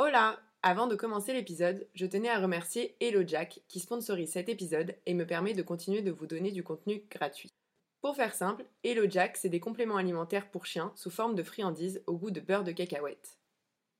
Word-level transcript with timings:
Hola 0.00 0.38
Avant 0.62 0.86
de 0.86 0.94
commencer 0.94 1.32
l'épisode, 1.32 1.88
je 1.92 2.06
tenais 2.06 2.28
à 2.28 2.38
remercier 2.38 2.94
Hello 3.00 3.24
Jack 3.26 3.62
qui 3.66 3.80
sponsorise 3.80 4.30
cet 4.30 4.48
épisode 4.48 4.94
et 5.06 5.12
me 5.14 5.26
permet 5.26 5.54
de 5.54 5.62
continuer 5.62 6.02
de 6.02 6.12
vous 6.12 6.28
donner 6.28 6.52
du 6.52 6.62
contenu 6.62 7.02
gratuit. 7.10 7.52
Pour 8.00 8.14
faire 8.14 8.32
simple, 8.32 8.64
Hello 8.84 9.10
Jack, 9.10 9.36
c'est 9.36 9.48
des 9.48 9.58
compléments 9.58 9.96
alimentaires 9.96 10.52
pour 10.52 10.66
chiens 10.66 10.92
sous 10.94 11.10
forme 11.10 11.34
de 11.34 11.42
friandises 11.42 12.00
au 12.06 12.16
goût 12.16 12.30
de 12.30 12.38
beurre 12.38 12.62
de 12.62 12.70
cacahuète. 12.70 13.38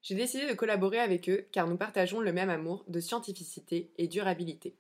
J'ai 0.01 0.15
décidé 0.15 0.47
de 0.47 0.55
collaborer 0.55 1.01
avec 1.01 1.29
eux 1.29 1.49
car 1.51 1.67
nous 1.67 1.77
partageons 1.77 2.21
le 2.21 2.33
même 2.33 2.49
amour 2.49 2.85
de 2.87 3.01
scientificité 3.01 3.91
et 3.99 4.07
durabilité. 4.07 4.77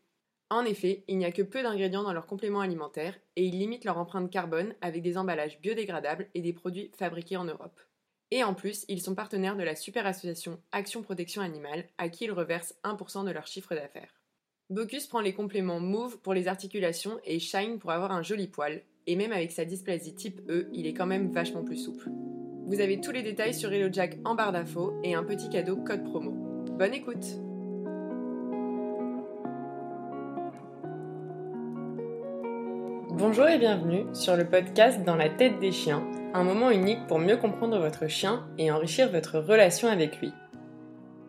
En 0.50 0.64
effet, 0.64 1.02
il 1.08 1.18
n'y 1.18 1.24
a 1.24 1.32
que 1.32 1.42
peu 1.42 1.64
d'ingrédients 1.64 2.04
dans 2.04 2.12
leurs 2.12 2.28
compléments 2.28 2.60
alimentaires 2.60 3.18
et 3.34 3.44
ils 3.44 3.58
limitent 3.58 3.84
leur 3.84 3.98
empreinte 3.98 4.30
carbone 4.30 4.72
avec 4.82 5.02
des 5.02 5.18
emballages 5.18 5.60
biodégradables 5.60 6.28
et 6.34 6.42
des 6.42 6.52
produits 6.52 6.92
fabriqués 6.96 7.36
en 7.36 7.44
Europe. 7.44 7.80
Et 8.30 8.44
en 8.44 8.52
plus, 8.52 8.84
ils 8.88 9.00
sont 9.00 9.14
partenaires 9.14 9.56
de 9.56 9.62
la 9.62 9.74
super 9.74 10.06
association 10.06 10.58
Action 10.72 11.02
Protection 11.02 11.40
Animale, 11.40 11.84
à 11.96 12.08
qui 12.10 12.24
ils 12.24 12.32
reversent 12.32 12.74
1% 12.84 13.24
de 13.24 13.30
leur 13.30 13.46
chiffre 13.46 13.74
d'affaires. 13.74 14.20
Bocus 14.68 15.06
prend 15.06 15.20
les 15.20 15.32
compléments 15.32 15.80
Move 15.80 16.18
pour 16.18 16.34
les 16.34 16.46
articulations 16.46 17.18
et 17.24 17.38
Shine 17.38 17.78
pour 17.78 17.90
avoir 17.90 18.12
un 18.12 18.22
joli 18.22 18.46
poil, 18.46 18.82
et 19.06 19.16
même 19.16 19.32
avec 19.32 19.50
sa 19.50 19.64
dysplasie 19.64 20.14
type 20.14 20.42
E, 20.50 20.68
il 20.74 20.86
est 20.86 20.92
quand 20.92 21.06
même 21.06 21.30
vachement 21.30 21.64
plus 21.64 21.78
souple. 21.78 22.10
Vous 22.66 22.80
avez 22.80 23.00
tous 23.00 23.12
les 23.12 23.22
détails 23.22 23.54
sur 23.54 23.72
HelloJack 23.72 24.18
en 24.26 24.34
barre 24.34 24.52
d'infos 24.52 24.92
et 25.02 25.14
un 25.14 25.24
petit 25.24 25.48
cadeau 25.48 25.76
code 25.76 26.04
promo. 26.04 26.32
Bonne 26.72 26.92
écoute 26.92 27.24
Bonjour 33.10 33.48
et 33.48 33.58
bienvenue 33.58 34.04
sur 34.12 34.36
le 34.36 34.46
podcast 34.46 35.02
Dans 35.02 35.16
la 35.16 35.30
tête 35.30 35.58
des 35.60 35.72
chiens, 35.72 36.06
un 36.34 36.44
moment 36.44 36.70
unique 36.70 37.06
pour 37.06 37.18
mieux 37.18 37.36
comprendre 37.36 37.78
votre 37.78 38.06
chien 38.06 38.46
et 38.58 38.70
enrichir 38.70 39.10
votre 39.10 39.38
relation 39.38 39.88
avec 39.88 40.20
lui. 40.20 40.32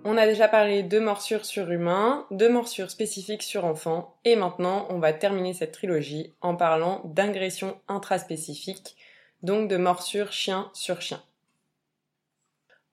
On 0.04 0.18
a 0.18 0.26
déjà 0.26 0.48
parlé 0.48 0.84
de 0.84 1.00
morsures 1.00 1.46
sur 1.46 1.72
humains, 1.72 2.26
de 2.32 2.48
morsures 2.48 2.92
spécifiques 2.92 3.44
sur 3.44 3.66
enfants, 3.66 4.16
et 4.26 4.36
maintenant 4.36 4.88
on 4.90 5.00
va 5.00 5.14
terminer 5.14 5.54
cette 5.54 5.74
trilogie 5.74 6.34
en 6.42 6.56
parlant 6.56 7.02
d'agressions 7.06 7.78
intraspécifiques, 7.88 8.96
donc 9.44 9.70
de 9.70 9.78
morsures 9.78 10.32
chien 10.32 10.70
sur 10.74 11.02
chien. 11.02 11.22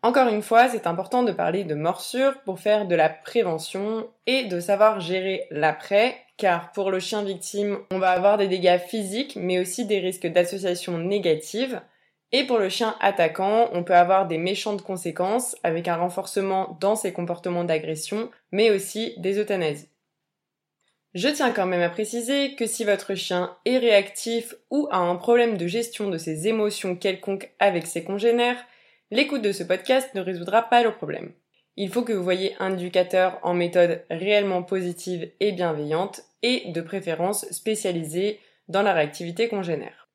Encore 0.03 0.29
une 0.29 0.43
fois, 0.43 0.69
c'est 0.69 0.87
important 0.87 1.25
de 1.25 1.33
parler 1.33 1.65
de 1.65 1.75
morsures 1.75 2.41
pour 2.45 2.61
faire 2.61 2.87
de 2.87 2.95
la 2.95 3.09
prévention 3.09 4.09
et 4.27 4.45
de 4.45 4.61
savoir 4.61 5.01
gérer 5.01 5.47
l'après, 5.51 6.17
car 6.37 6.71
pour 6.73 6.91
le 6.91 7.01
chien 7.01 7.23
victime, 7.23 7.79
on 7.91 7.99
va 7.99 8.11
avoir 8.11 8.37
des 8.39 8.47
dégâts 8.47 8.79
physiques, 8.79 9.37
mais 9.41 9.59
aussi 9.59 9.85
des 9.85 9.99
risques 9.99 10.29
d'association 10.29 10.99
négative. 10.99 11.81
Et 12.33 12.45
pour 12.45 12.59
le 12.59 12.69
chien 12.69 12.97
attaquant, 13.01 13.69
on 13.73 13.85
peut 13.85 13.95
avoir 13.95 14.27
des 14.27 14.39
méchantes 14.39 14.83
conséquences 14.83 15.57
avec 15.63 15.89
un 15.89 15.97
renforcement 15.97 16.77
dans 16.81 16.97
ses 16.97 17.13
comportements 17.13 17.65
d'agression, 17.65 18.31
mais 18.51 18.71
aussi 18.71 19.15
des 19.19 19.39
euthanasies. 19.39 19.89
Je 21.15 21.29
tiens 21.29 21.53
quand 21.53 21.67
même 21.67 21.81
à 21.81 21.89
préciser 21.89 22.57
que 22.57 22.67
si 22.67 22.85
votre 22.85 23.15
chien 23.15 23.57
est 23.65 23.79
réactif 23.79 24.55
ou 24.71 24.87
a 24.91 24.99
un 24.99 25.17
problème 25.17 25.57
de 25.57 25.67
gestion 25.67 26.11
de 26.11 26.19
ses 26.19 26.47
émotions 26.47 26.95
quelconques 26.95 27.51
avec 27.59 27.87
ses 27.87 28.05
congénères, 28.05 28.63
l'écoute 29.11 29.41
de 29.41 29.53
ce 29.53 29.63
podcast 29.63 30.15
ne 30.15 30.21
résoudra 30.21 30.63
pas 30.63 30.83
le 30.83 30.93
problème. 30.93 31.33
Il 31.77 31.91
faut 31.91 32.03
que 32.03 32.13
vous 32.13 32.25
voyez 32.25 32.55
un 32.59 32.75
éducateur 32.75 33.39
en 33.43 33.55
méthode 33.55 34.05
réellement 34.11 34.63
positive 34.63 35.31
et 35.41 35.53
bienveillante 35.53 36.23
et 36.43 36.71
de 36.73 36.81
préférence 36.81 37.51
spécialisé 37.51 38.41
dans 38.69 38.83
la 38.83 38.93
réactivité 38.93 39.49
congénère. 39.49 40.06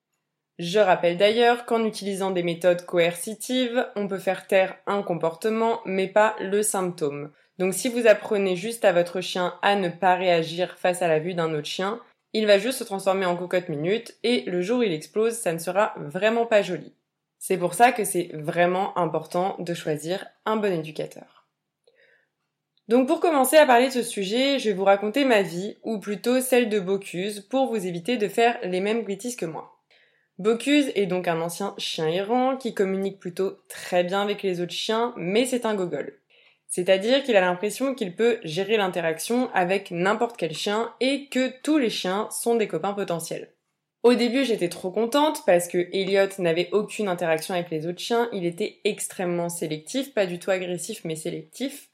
Je 0.60 0.80
rappelle 0.80 1.18
d'ailleurs 1.18 1.66
qu'en 1.66 1.86
utilisant 1.86 2.32
des 2.32 2.44
méthodes 2.44 2.86
coercitives, 2.86 3.88
on 3.96 4.08
peut 4.08 4.20
faire 4.20 4.48
taire 4.48 4.76
un 4.86 5.02
comportement 5.02 5.82
mais 5.86 6.08
pas 6.08 6.36
le 6.40 6.62
symptôme. 6.62 7.32
Donc 7.58 7.74
si 7.74 7.90
vous 7.90 8.08
apprenez 8.08 8.56
juste 8.56 8.86
à 8.86 8.92
votre 8.92 9.22
chien 9.22 9.56
à 9.62 9.76
ne 9.76 9.90
pas 9.90 10.16
réagir 10.16 10.78
face 10.78 11.02
à 11.02 11.08
la 11.08 11.20
vue 11.20 11.34
d'un 11.34 11.54
autre 11.54 11.68
chien, 11.68 12.00
il 12.34 12.48
va 12.48 12.58
juste 12.58 12.80
se 12.80 12.84
transformer 12.84 13.26
en 13.26 13.36
cocotte 13.36 13.70
minute 13.70 14.18
et 14.24 14.44
le 14.48 14.62
jour 14.62 14.80
où 14.80 14.84
il 14.84 14.94
explose, 14.94 15.34
ça 15.34 15.54
ne 15.54 15.60
sera 15.60 15.94
vraiment 15.98 16.46
pas 16.46 16.62
joli. 16.62 16.94
C'est 17.40 17.58
pour 17.58 17.74
ça 17.74 17.92
que 17.92 18.04
c'est 18.04 18.30
vraiment 18.34 18.98
important 18.98 19.56
de 19.60 19.74
choisir 19.74 20.26
un 20.46 20.58
bon 20.58 20.72
éducateur. 20.72 21.48
Donc 22.88 23.08
pour 23.08 23.20
commencer 23.20 23.58
à 23.58 23.66
parler 23.66 23.88
de 23.88 23.94
ce 23.94 24.04
sujet, 24.04 24.60
je 24.60 24.70
vais 24.70 24.76
vous 24.76 24.84
raconter 24.84 25.26
ma 25.26 25.42
vie, 25.42 25.78
ou 25.84 26.00
plutôt 26.00 26.40
celle 26.42 26.70
de 26.70 26.80
Bocuse, 26.80 27.40
pour 27.40 27.68
vous 27.68 27.88
éviter 27.88 28.18
de 28.18 28.28
faire 28.28 28.60
les 28.64 28.80
mêmes 28.80 29.04
bêtises 29.04 29.36
que 29.36 29.46
moi. 29.46 29.81
Bocuse 30.40 30.92
est 30.96 31.06
donc 31.06 31.28
un 31.28 31.40
ancien 31.42 31.76
chien 31.78 32.08
errant 32.08 32.58
qui 32.58 32.74
communique 32.74 33.20
plutôt 33.20 33.60
très 33.68 34.04
bien 34.04 34.22
avec 34.22 34.42
les 34.44 34.60
autres 34.60 34.74
chiens, 34.74 35.14
mais 35.16 35.46
c'est 35.46 35.66
un 35.66 35.76
gogol. 35.76 36.20
C'est-à-dire 36.68 37.24
qu'il 37.24 37.36
a 37.36 37.42
l'impression 37.42 37.94
qu'il 37.94 38.16
peut 38.16 38.40
gérer 38.44 38.78
l'interaction 38.78 39.50
avec 39.54 39.92
n'importe 39.92 40.38
quel 40.38 40.54
chien 40.54 40.94
et 41.00 41.28
que 41.28 41.52
tous 41.64 41.78
les 41.78 41.90
chiens 41.90 42.28
sont 42.32 42.56
des 42.56 42.68
copains 42.68 42.94
potentiels. 42.94 43.54
Au 44.04 44.16
début, 44.16 44.46
j'étais 44.46 44.70
trop 44.70 44.90
contente 44.90 45.44
parce 45.46 45.68
que 45.68 45.90
Elliot 45.94 46.30
n'avait 46.40 46.70
aucune 46.72 47.08
interaction 47.08 47.54
avec 47.54 47.70
les 47.70 47.86
autres 47.86 48.00
chiens, 48.00 48.30
il 48.34 48.46
était 48.46 48.80
extrêmement 48.84 49.50
sélectif, 49.50 50.14
pas 50.14 50.26
du 50.26 50.40
tout 50.40 50.50
agressif 50.50 51.02
mais 51.04 51.16
sélectif. 51.16 51.90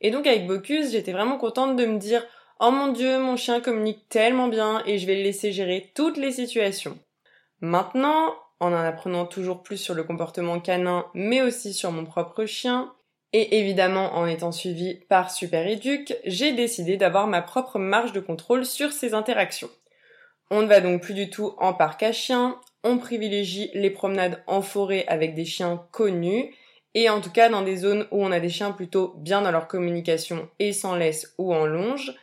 Et 0.00 0.10
donc 0.12 0.26
avec 0.26 0.46
Bocuse, 0.46 0.92
j'étais 0.92 1.12
vraiment 1.12 1.38
contente 1.38 1.74
de 1.74 1.84
me 1.84 1.98
dire 1.98 2.24
"Oh 2.60 2.70
mon 2.70 2.92
dieu, 2.92 3.18
mon 3.18 3.36
chien 3.36 3.60
communique 3.60 4.08
tellement 4.08 4.46
bien 4.48 4.84
et 4.86 4.98
je 4.98 5.06
vais 5.06 5.16
le 5.16 5.22
laisser 5.22 5.50
gérer 5.50 5.90
toutes 5.94 6.16
les 6.16 6.30
situations." 6.30 6.96
Maintenant, 7.60 8.34
en 8.60 8.72
en 8.72 8.76
apprenant 8.76 9.26
toujours 9.26 9.62
plus 9.62 9.76
sur 9.76 9.94
le 9.94 10.04
comportement 10.04 10.60
canin, 10.60 11.06
mais 11.14 11.42
aussi 11.42 11.74
sur 11.74 11.92
mon 11.92 12.04
propre 12.04 12.44
chien, 12.44 12.92
et 13.32 13.58
évidemment 13.58 14.14
en 14.14 14.26
étant 14.26 14.52
suivi 14.52 14.94
par 15.08 15.30
Super 15.30 15.66
j'ai 16.24 16.52
décidé 16.52 16.96
d'avoir 16.96 17.26
ma 17.26 17.42
propre 17.42 17.78
marge 17.78 18.12
de 18.12 18.20
contrôle 18.20 18.64
sur 18.64 18.92
ces 18.92 19.14
interactions. 19.14 19.70
On 20.50 20.62
ne 20.62 20.66
va 20.66 20.80
donc 20.80 21.02
plus 21.02 21.14
du 21.14 21.28
tout 21.28 21.54
en 21.58 21.74
parc 21.74 22.02
à 22.02 22.12
chiens, 22.12 22.58
on 22.84 22.96
privilégie 22.98 23.70
les 23.74 23.90
promenades 23.90 24.42
en 24.46 24.62
forêt 24.62 25.04
avec 25.08 25.34
des 25.34 25.44
chiens 25.44 25.84
connus, 25.92 26.54
et 26.94 27.10
en 27.10 27.20
tout 27.20 27.30
cas 27.30 27.48
dans 27.48 27.62
des 27.62 27.76
zones 27.76 28.06
où 28.10 28.24
on 28.24 28.32
a 28.32 28.40
des 28.40 28.48
chiens 28.48 28.72
plutôt 28.72 29.14
bien 29.18 29.42
dans 29.42 29.50
leur 29.50 29.68
communication 29.68 30.48
et 30.58 30.72
sans 30.72 30.96
laisse 30.96 31.34
ou 31.36 31.54
en 31.54 31.66
longe, 31.66 32.14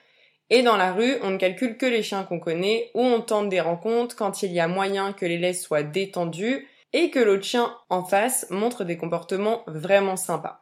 et 0.50 0.62
dans 0.62 0.78
la 0.78 0.94
rue, 0.94 1.16
on 1.24 1.32
ne 1.32 1.38
calcule 1.38 1.78
que 1.78 1.86
les 1.86 2.04
chiens 2.04 2.24
qu'on 2.24 2.40
connaît, 2.40 2.92
ou 2.94 3.02
on 3.02 3.22
tente 3.22 3.50
des 3.50 3.62
rencontres 3.62 4.16
quand 4.16 4.44
il 4.44 4.52
y 4.52 4.60
a 4.60 4.68
moyen 4.68 5.14
que 5.14 5.26
les 5.26 5.38
laisses 5.38 5.64
soient 5.64 5.84
détendues, 5.84 6.68
et 6.94 7.10
que 7.10 7.20
l'autre 7.20 7.44
chien 7.44 7.76
en 7.90 8.04
face 8.04 8.48
montre 8.50 8.84
des 8.84 8.98
comportements 8.98 9.64
vraiment 9.68 10.16
sympas. 10.16 10.62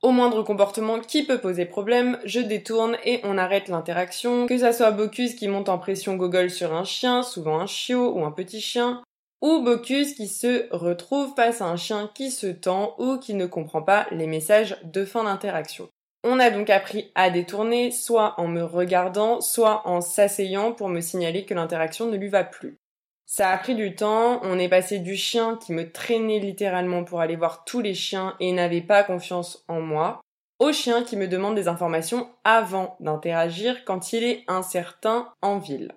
Au 0.00 0.12
moindre 0.12 0.42
comportement 0.42 1.00
qui 1.00 1.24
peut 1.24 1.38
poser 1.38 1.66
problème, 1.66 2.18
je 2.24 2.40
détourne 2.40 2.96
et 3.04 3.20
on 3.24 3.36
arrête 3.36 3.68
l'interaction, 3.68 4.46
que 4.46 4.58
ça 4.58 4.72
soit 4.72 4.92
Bocuse 4.92 5.34
qui 5.34 5.48
monte 5.48 5.68
en 5.68 5.78
pression 5.78 6.14
gogol 6.16 6.50
sur 6.50 6.72
un 6.72 6.84
chien, 6.84 7.22
souvent 7.22 7.58
un 7.58 7.66
chiot 7.66 8.12
ou 8.16 8.24
un 8.24 8.30
petit 8.30 8.60
chien, 8.60 9.02
ou 9.42 9.60
Bocuse 9.60 10.14
qui 10.14 10.28
se 10.28 10.68
retrouve 10.70 11.34
face 11.34 11.60
à 11.60 11.66
un 11.66 11.76
chien 11.76 12.10
qui 12.14 12.30
se 12.30 12.46
tend 12.46 12.94
ou 12.98 13.18
qui 13.18 13.34
ne 13.34 13.46
comprend 13.46 13.82
pas 13.82 14.06
les 14.12 14.26
messages 14.26 14.76
de 14.84 15.04
fin 15.04 15.24
d'interaction. 15.24 15.88
On 16.24 16.40
a 16.40 16.50
donc 16.50 16.68
appris 16.68 17.12
à 17.14 17.30
détourner, 17.30 17.90
soit 17.90 18.34
en 18.38 18.48
me 18.48 18.62
regardant, 18.62 19.40
soit 19.40 19.86
en 19.86 20.00
s'asseyant 20.00 20.72
pour 20.72 20.88
me 20.88 21.00
signaler 21.00 21.44
que 21.44 21.54
l'interaction 21.54 22.06
ne 22.06 22.16
lui 22.16 22.28
va 22.28 22.44
plus. 22.44 22.76
Ça 23.24 23.50
a 23.50 23.58
pris 23.58 23.74
du 23.74 23.94
temps, 23.94 24.40
on 24.42 24.58
est 24.58 24.70
passé 24.70 24.98
du 24.98 25.14
chien 25.14 25.58
qui 25.64 25.72
me 25.72 25.92
traînait 25.92 26.40
littéralement 26.40 27.04
pour 27.04 27.20
aller 27.20 27.36
voir 27.36 27.64
tous 27.64 27.80
les 27.80 27.94
chiens 27.94 28.34
et 28.40 28.52
n'avait 28.52 28.80
pas 28.80 29.04
confiance 29.04 29.64
en 29.68 29.80
moi, 29.80 30.20
au 30.58 30.72
chien 30.72 31.04
qui 31.04 31.16
me 31.16 31.28
demande 31.28 31.54
des 31.54 31.68
informations 31.68 32.28
avant 32.42 32.96
d'interagir 33.00 33.84
quand 33.84 34.12
il 34.12 34.24
est 34.24 34.44
incertain 34.48 35.32
en 35.42 35.58
ville. 35.58 35.94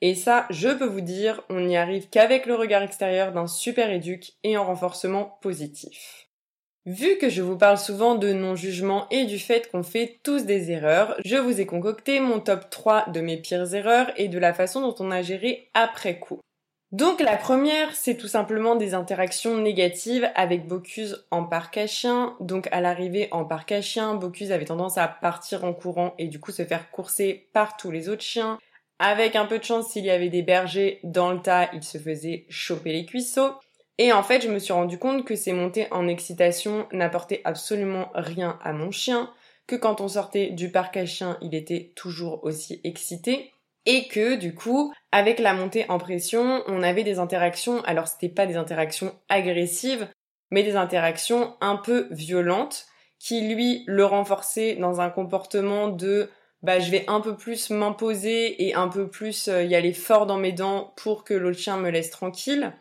Et 0.00 0.14
ça, 0.14 0.46
je 0.50 0.68
peux 0.68 0.86
vous 0.86 1.00
dire, 1.00 1.42
on 1.50 1.60
n'y 1.60 1.76
arrive 1.76 2.08
qu'avec 2.08 2.46
le 2.46 2.54
regard 2.54 2.82
extérieur 2.82 3.32
d'un 3.32 3.46
super 3.46 3.90
éduc 3.90 4.32
et 4.42 4.56
en 4.56 4.64
renforcement 4.64 5.38
positif. 5.40 6.23
Vu 6.86 7.16
que 7.16 7.30
je 7.30 7.40
vous 7.40 7.56
parle 7.56 7.78
souvent 7.78 8.14
de 8.14 8.34
non-jugement 8.34 9.06
et 9.10 9.24
du 9.24 9.38
fait 9.38 9.70
qu'on 9.70 9.82
fait 9.82 10.20
tous 10.22 10.44
des 10.44 10.70
erreurs, 10.70 11.16
je 11.24 11.36
vous 11.36 11.58
ai 11.58 11.64
concocté 11.64 12.20
mon 12.20 12.40
top 12.40 12.68
3 12.68 13.08
de 13.08 13.22
mes 13.22 13.38
pires 13.38 13.74
erreurs 13.74 14.12
et 14.18 14.28
de 14.28 14.38
la 14.38 14.52
façon 14.52 14.82
dont 14.82 14.94
on 14.98 15.10
a 15.10 15.22
géré 15.22 15.70
après 15.72 16.18
coup. 16.18 16.40
Donc 16.92 17.22
la 17.22 17.38
première, 17.38 17.94
c'est 17.94 18.18
tout 18.18 18.28
simplement 18.28 18.76
des 18.76 18.92
interactions 18.92 19.56
négatives 19.56 20.30
avec 20.34 20.68
Bocuse 20.68 21.26
en 21.30 21.44
parc 21.44 21.78
à 21.78 21.86
chien. 21.86 22.36
Donc 22.40 22.68
à 22.70 22.82
l'arrivée 22.82 23.28
en 23.32 23.46
parc 23.46 23.72
à 23.72 23.80
chien, 23.80 24.14
Bocuse 24.14 24.52
avait 24.52 24.66
tendance 24.66 24.98
à 24.98 25.08
partir 25.08 25.64
en 25.64 25.72
courant 25.72 26.12
et 26.18 26.28
du 26.28 26.38
coup 26.38 26.52
se 26.52 26.66
faire 26.66 26.90
courser 26.90 27.48
par 27.54 27.78
tous 27.78 27.90
les 27.90 28.10
autres 28.10 28.22
chiens. 28.22 28.58
Avec 28.98 29.36
un 29.36 29.46
peu 29.46 29.58
de 29.58 29.64
chance, 29.64 29.88
s'il 29.88 30.04
y 30.04 30.10
avait 30.10 30.28
des 30.28 30.42
bergers 30.42 31.00
dans 31.02 31.32
le 31.32 31.40
tas, 31.40 31.70
il 31.72 31.82
se 31.82 31.96
faisait 31.96 32.44
choper 32.50 32.92
les 32.92 33.06
cuisseaux. 33.06 33.54
Et 33.98 34.12
en 34.12 34.22
fait, 34.22 34.42
je 34.42 34.48
me 34.48 34.58
suis 34.58 34.72
rendu 34.72 34.98
compte 34.98 35.24
que 35.24 35.36
ces 35.36 35.52
montées 35.52 35.86
en 35.90 36.08
excitation 36.08 36.88
n'apportaient 36.92 37.42
absolument 37.44 38.10
rien 38.14 38.58
à 38.62 38.72
mon 38.72 38.90
chien, 38.90 39.30
que 39.66 39.76
quand 39.76 40.00
on 40.00 40.08
sortait 40.08 40.50
du 40.50 40.70
parc 40.70 40.96
à 40.96 41.06
chiens, 41.06 41.38
il 41.40 41.54
était 41.54 41.92
toujours 41.94 42.42
aussi 42.44 42.80
excité, 42.84 43.52
et 43.86 44.08
que 44.08 44.34
du 44.34 44.54
coup, 44.54 44.92
avec 45.12 45.38
la 45.38 45.54
montée 45.54 45.86
en 45.88 45.98
pression, 45.98 46.62
on 46.66 46.82
avait 46.82 47.04
des 47.04 47.18
interactions, 47.18 47.82
alors 47.84 48.08
c'était 48.08 48.28
pas 48.28 48.46
des 48.46 48.56
interactions 48.56 49.14
agressives, 49.28 50.08
mais 50.50 50.62
des 50.62 50.76
interactions 50.76 51.56
un 51.60 51.76
peu 51.76 52.08
violentes, 52.10 52.86
qui 53.18 53.42
lui 53.42 53.84
le 53.86 54.04
renforçait 54.04 54.74
dans 54.76 55.00
un 55.00 55.10
comportement 55.10 55.88
de 55.88 56.30
bah 56.62 56.80
je 56.80 56.90
vais 56.90 57.04
un 57.08 57.20
peu 57.20 57.36
plus 57.36 57.70
m'imposer 57.70 58.66
et 58.66 58.74
un 58.74 58.88
peu 58.88 59.08
plus 59.08 59.48
euh, 59.48 59.62
y 59.62 59.74
aller 59.74 59.92
fort 59.92 60.26
dans 60.26 60.38
mes 60.38 60.52
dents 60.52 60.94
pour 60.96 61.24
que 61.24 61.34
l'autre 61.34 61.58
chien 61.58 61.76
me 61.76 61.90
laisse 61.90 62.10
tranquille. 62.10 62.72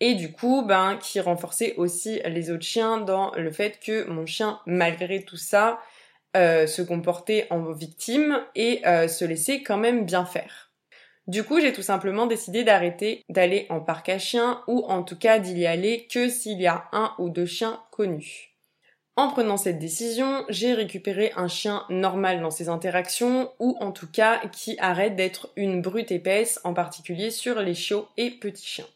Et 0.00 0.14
du 0.14 0.32
coup, 0.32 0.62
ben, 0.62 0.96
qui 0.96 1.20
renforçait 1.20 1.74
aussi 1.76 2.20
les 2.24 2.50
autres 2.50 2.64
chiens 2.64 2.98
dans 2.98 3.32
le 3.32 3.50
fait 3.50 3.80
que 3.80 4.04
mon 4.08 4.26
chien, 4.26 4.60
malgré 4.66 5.24
tout 5.24 5.36
ça, 5.36 5.80
euh, 6.36 6.66
se 6.66 6.82
comportait 6.82 7.46
en 7.50 7.72
victime 7.72 8.38
et 8.54 8.86
euh, 8.86 9.08
se 9.08 9.24
laissait 9.24 9.62
quand 9.62 9.78
même 9.78 10.04
bien 10.04 10.24
faire. 10.24 10.70
Du 11.26 11.42
coup, 11.42 11.60
j'ai 11.60 11.72
tout 11.72 11.82
simplement 11.82 12.26
décidé 12.26 12.64
d'arrêter 12.64 13.24
d'aller 13.28 13.66
en 13.70 13.80
parc 13.80 14.08
à 14.08 14.18
chiens 14.18 14.62
ou 14.66 14.84
en 14.88 15.02
tout 15.02 15.18
cas 15.18 15.38
d'y 15.38 15.66
aller 15.66 16.06
que 16.10 16.28
s'il 16.28 16.60
y 16.60 16.66
a 16.66 16.84
un 16.92 17.12
ou 17.18 17.28
deux 17.28 17.46
chiens 17.46 17.82
connus. 17.90 18.54
En 19.16 19.28
prenant 19.28 19.56
cette 19.56 19.80
décision, 19.80 20.44
j'ai 20.48 20.74
récupéré 20.74 21.32
un 21.34 21.48
chien 21.48 21.84
normal 21.90 22.40
dans 22.40 22.52
ses 22.52 22.68
interactions, 22.68 23.50
ou 23.58 23.76
en 23.80 23.90
tout 23.90 24.06
cas 24.06 24.40
qui 24.52 24.76
arrête 24.78 25.16
d'être 25.16 25.50
une 25.56 25.82
brute 25.82 26.12
épaisse, 26.12 26.60
en 26.62 26.72
particulier 26.72 27.30
sur 27.30 27.60
les 27.60 27.74
chiots 27.74 28.06
et 28.16 28.30
petits 28.30 28.64
chiens. 28.64 28.86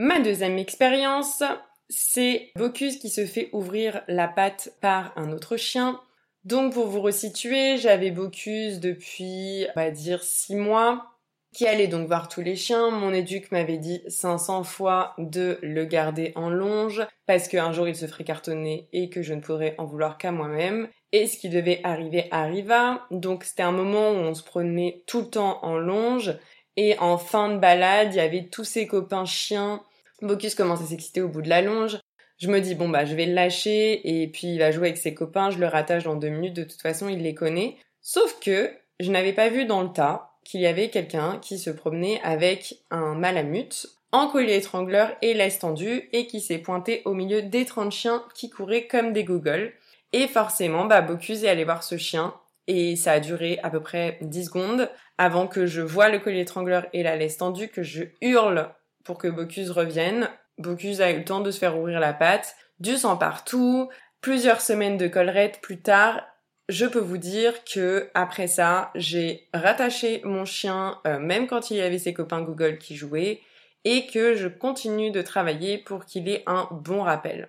Ma 0.00 0.20
deuxième 0.20 0.58
expérience, 0.58 1.42
c'est 1.88 2.52
Bocuse 2.54 3.00
qui 3.00 3.10
se 3.10 3.26
fait 3.26 3.48
ouvrir 3.52 4.02
la 4.06 4.28
patte 4.28 4.72
par 4.80 5.12
un 5.16 5.32
autre 5.32 5.56
chien. 5.56 6.00
Donc 6.44 6.74
pour 6.74 6.86
vous 6.86 7.00
resituer, 7.00 7.78
j'avais 7.78 8.12
Bocuse 8.12 8.78
depuis, 8.78 9.66
on 9.74 9.80
va 9.80 9.90
dire, 9.90 10.22
6 10.22 10.54
mois 10.54 11.04
qui 11.52 11.66
allait 11.66 11.88
donc 11.88 12.06
voir 12.06 12.28
tous 12.28 12.42
les 12.42 12.54
chiens. 12.54 12.92
Mon 12.92 13.12
éduc 13.12 13.50
m'avait 13.50 13.78
dit 13.78 14.00
500 14.06 14.62
fois 14.62 15.14
de 15.18 15.58
le 15.62 15.84
garder 15.84 16.30
en 16.36 16.48
longe 16.48 17.04
parce 17.26 17.48
qu'un 17.48 17.72
jour 17.72 17.88
il 17.88 17.96
se 17.96 18.06
ferait 18.06 18.22
cartonner 18.22 18.88
et 18.92 19.10
que 19.10 19.22
je 19.22 19.34
ne 19.34 19.40
pourrais 19.40 19.74
en 19.78 19.84
vouloir 19.84 20.16
qu'à 20.16 20.30
moi-même. 20.30 20.88
Et 21.10 21.26
ce 21.26 21.36
qui 21.36 21.48
devait 21.48 21.80
arriver 21.82 22.28
arriva. 22.30 23.04
Donc 23.10 23.42
c'était 23.42 23.64
un 23.64 23.72
moment 23.72 24.10
où 24.10 24.18
on 24.18 24.34
se 24.34 24.44
prenait 24.44 25.02
tout 25.08 25.22
le 25.22 25.30
temps 25.30 25.58
en 25.64 25.76
longe. 25.76 26.38
Et 26.76 26.96
en 27.00 27.18
fin 27.18 27.48
de 27.48 27.58
balade, 27.58 28.14
il 28.14 28.18
y 28.18 28.20
avait 28.20 28.46
tous 28.46 28.62
ses 28.62 28.86
copains 28.86 29.24
chiens. 29.24 29.82
Bocus 30.22 30.54
commence 30.54 30.82
à 30.82 30.86
s'exciter 30.86 31.22
au 31.22 31.28
bout 31.28 31.42
de 31.42 31.48
la 31.48 31.62
longe. 31.62 31.98
Je 32.38 32.48
me 32.48 32.60
dis 32.60 32.74
bon 32.74 32.88
bah 32.88 33.04
je 33.04 33.14
vais 33.14 33.26
le 33.26 33.34
lâcher 33.34 34.22
et 34.22 34.28
puis 34.28 34.48
il 34.48 34.58
va 34.58 34.70
jouer 34.70 34.88
avec 34.88 34.98
ses 34.98 35.14
copains, 35.14 35.50
je 35.50 35.58
le 35.58 35.66
rattache 35.66 36.04
dans 36.04 36.14
deux 36.14 36.28
minutes, 36.28 36.54
de 36.54 36.64
toute 36.64 36.80
façon 36.80 37.08
il 37.08 37.22
les 37.22 37.34
connaît. 37.34 37.76
Sauf 38.00 38.38
que 38.40 38.70
je 39.00 39.10
n'avais 39.10 39.32
pas 39.32 39.48
vu 39.48 39.64
dans 39.64 39.82
le 39.82 39.92
tas 39.92 40.32
qu'il 40.44 40.60
y 40.60 40.66
avait 40.66 40.88
quelqu'un 40.88 41.38
qui 41.42 41.58
se 41.58 41.70
promenait 41.70 42.20
avec 42.22 42.76
un 42.90 43.14
malamute 43.14 43.86
en 44.12 44.28
collier 44.28 44.56
étrangleur 44.56 45.14
et 45.20 45.34
laisse 45.34 45.58
tendue 45.58 46.08
et 46.12 46.26
qui 46.26 46.40
s'est 46.40 46.58
pointé 46.58 47.02
au 47.04 47.12
milieu 47.12 47.42
des 47.42 47.64
30 47.64 47.92
chiens 47.92 48.24
qui 48.34 48.48
couraient 48.48 48.86
comme 48.86 49.12
des 49.12 49.24
googles. 49.24 49.72
Et 50.12 50.26
forcément, 50.26 50.86
bah, 50.86 51.02
Bocuse 51.02 51.44
est 51.44 51.48
allé 51.48 51.64
voir 51.64 51.82
ce 51.82 51.98
chien 51.98 52.34
et 52.66 52.96
ça 52.96 53.12
a 53.12 53.20
duré 53.20 53.58
à 53.62 53.70
peu 53.70 53.80
près 53.80 54.18
10 54.22 54.46
secondes 54.46 54.90
avant 55.18 55.46
que 55.46 55.66
je 55.66 55.82
voie 55.82 56.08
le 56.08 56.18
collier 56.18 56.40
étrangleur 56.40 56.86
et 56.92 57.02
la 57.02 57.16
laisse 57.16 57.36
tendue, 57.36 57.68
que 57.68 57.82
je 57.82 58.04
hurle 58.22 58.70
pour 59.08 59.16
que 59.16 59.26
Bocuse 59.26 59.70
revienne. 59.70 60.28
Bocuse 60.58 61.00
a 61.00 61.10
eu 61.10 61.18
le 61.18 61.24
temps 61.24 61.40
de 61.40 61.50
se 61.50 61.58
faire 61.58 61.78
ouvrir 61.78 61.98
la 61.98 62.12
patte, 62.12 62.54
du 62.78 62.98
sang 62.98 63.16
partout, 63.16 63.88
plusieurs 64.20 64.60
semaines 64.60 64.98
de 64.98 65.08
collerette 65.08 65.60
plus 65.62 65.80
tard, 65.80 66.20
je 66.68 66.84
peux 66.84 66.98
vous 66.98 67.16
dire 67.16 67.64
que 67.64 68.10
après 68.12 68.48
ça, 68.48 68.90
j'ai 68.94 69.48
rattaché 69.54 70.20
mon 70.24 70.44
chien, 70.44 71.00
euh, 71.06 71.18
même 71.18 71.46
quand 71.46 71.70
il 71.70 71.78
y 71.78 71.80
avait 71.80 71.98
ses 71.98 72.12
copains 72.12 72.42
Google 72.42 72.76
qui 72.76 72.96
jouaient, 72.96 73.40
et 73.84 74.06
que 74.06 74.34
je 74.34 74.46
continue 74.46 75.10
de 75.10 75.22
travailler 75.22 75.78
pour 75.78 76.04
qu'il 76.04 76.28
ait 76.28 76.42
un 76.46 76.68
bon 76.70 77.02
rappel. 77.02 77.48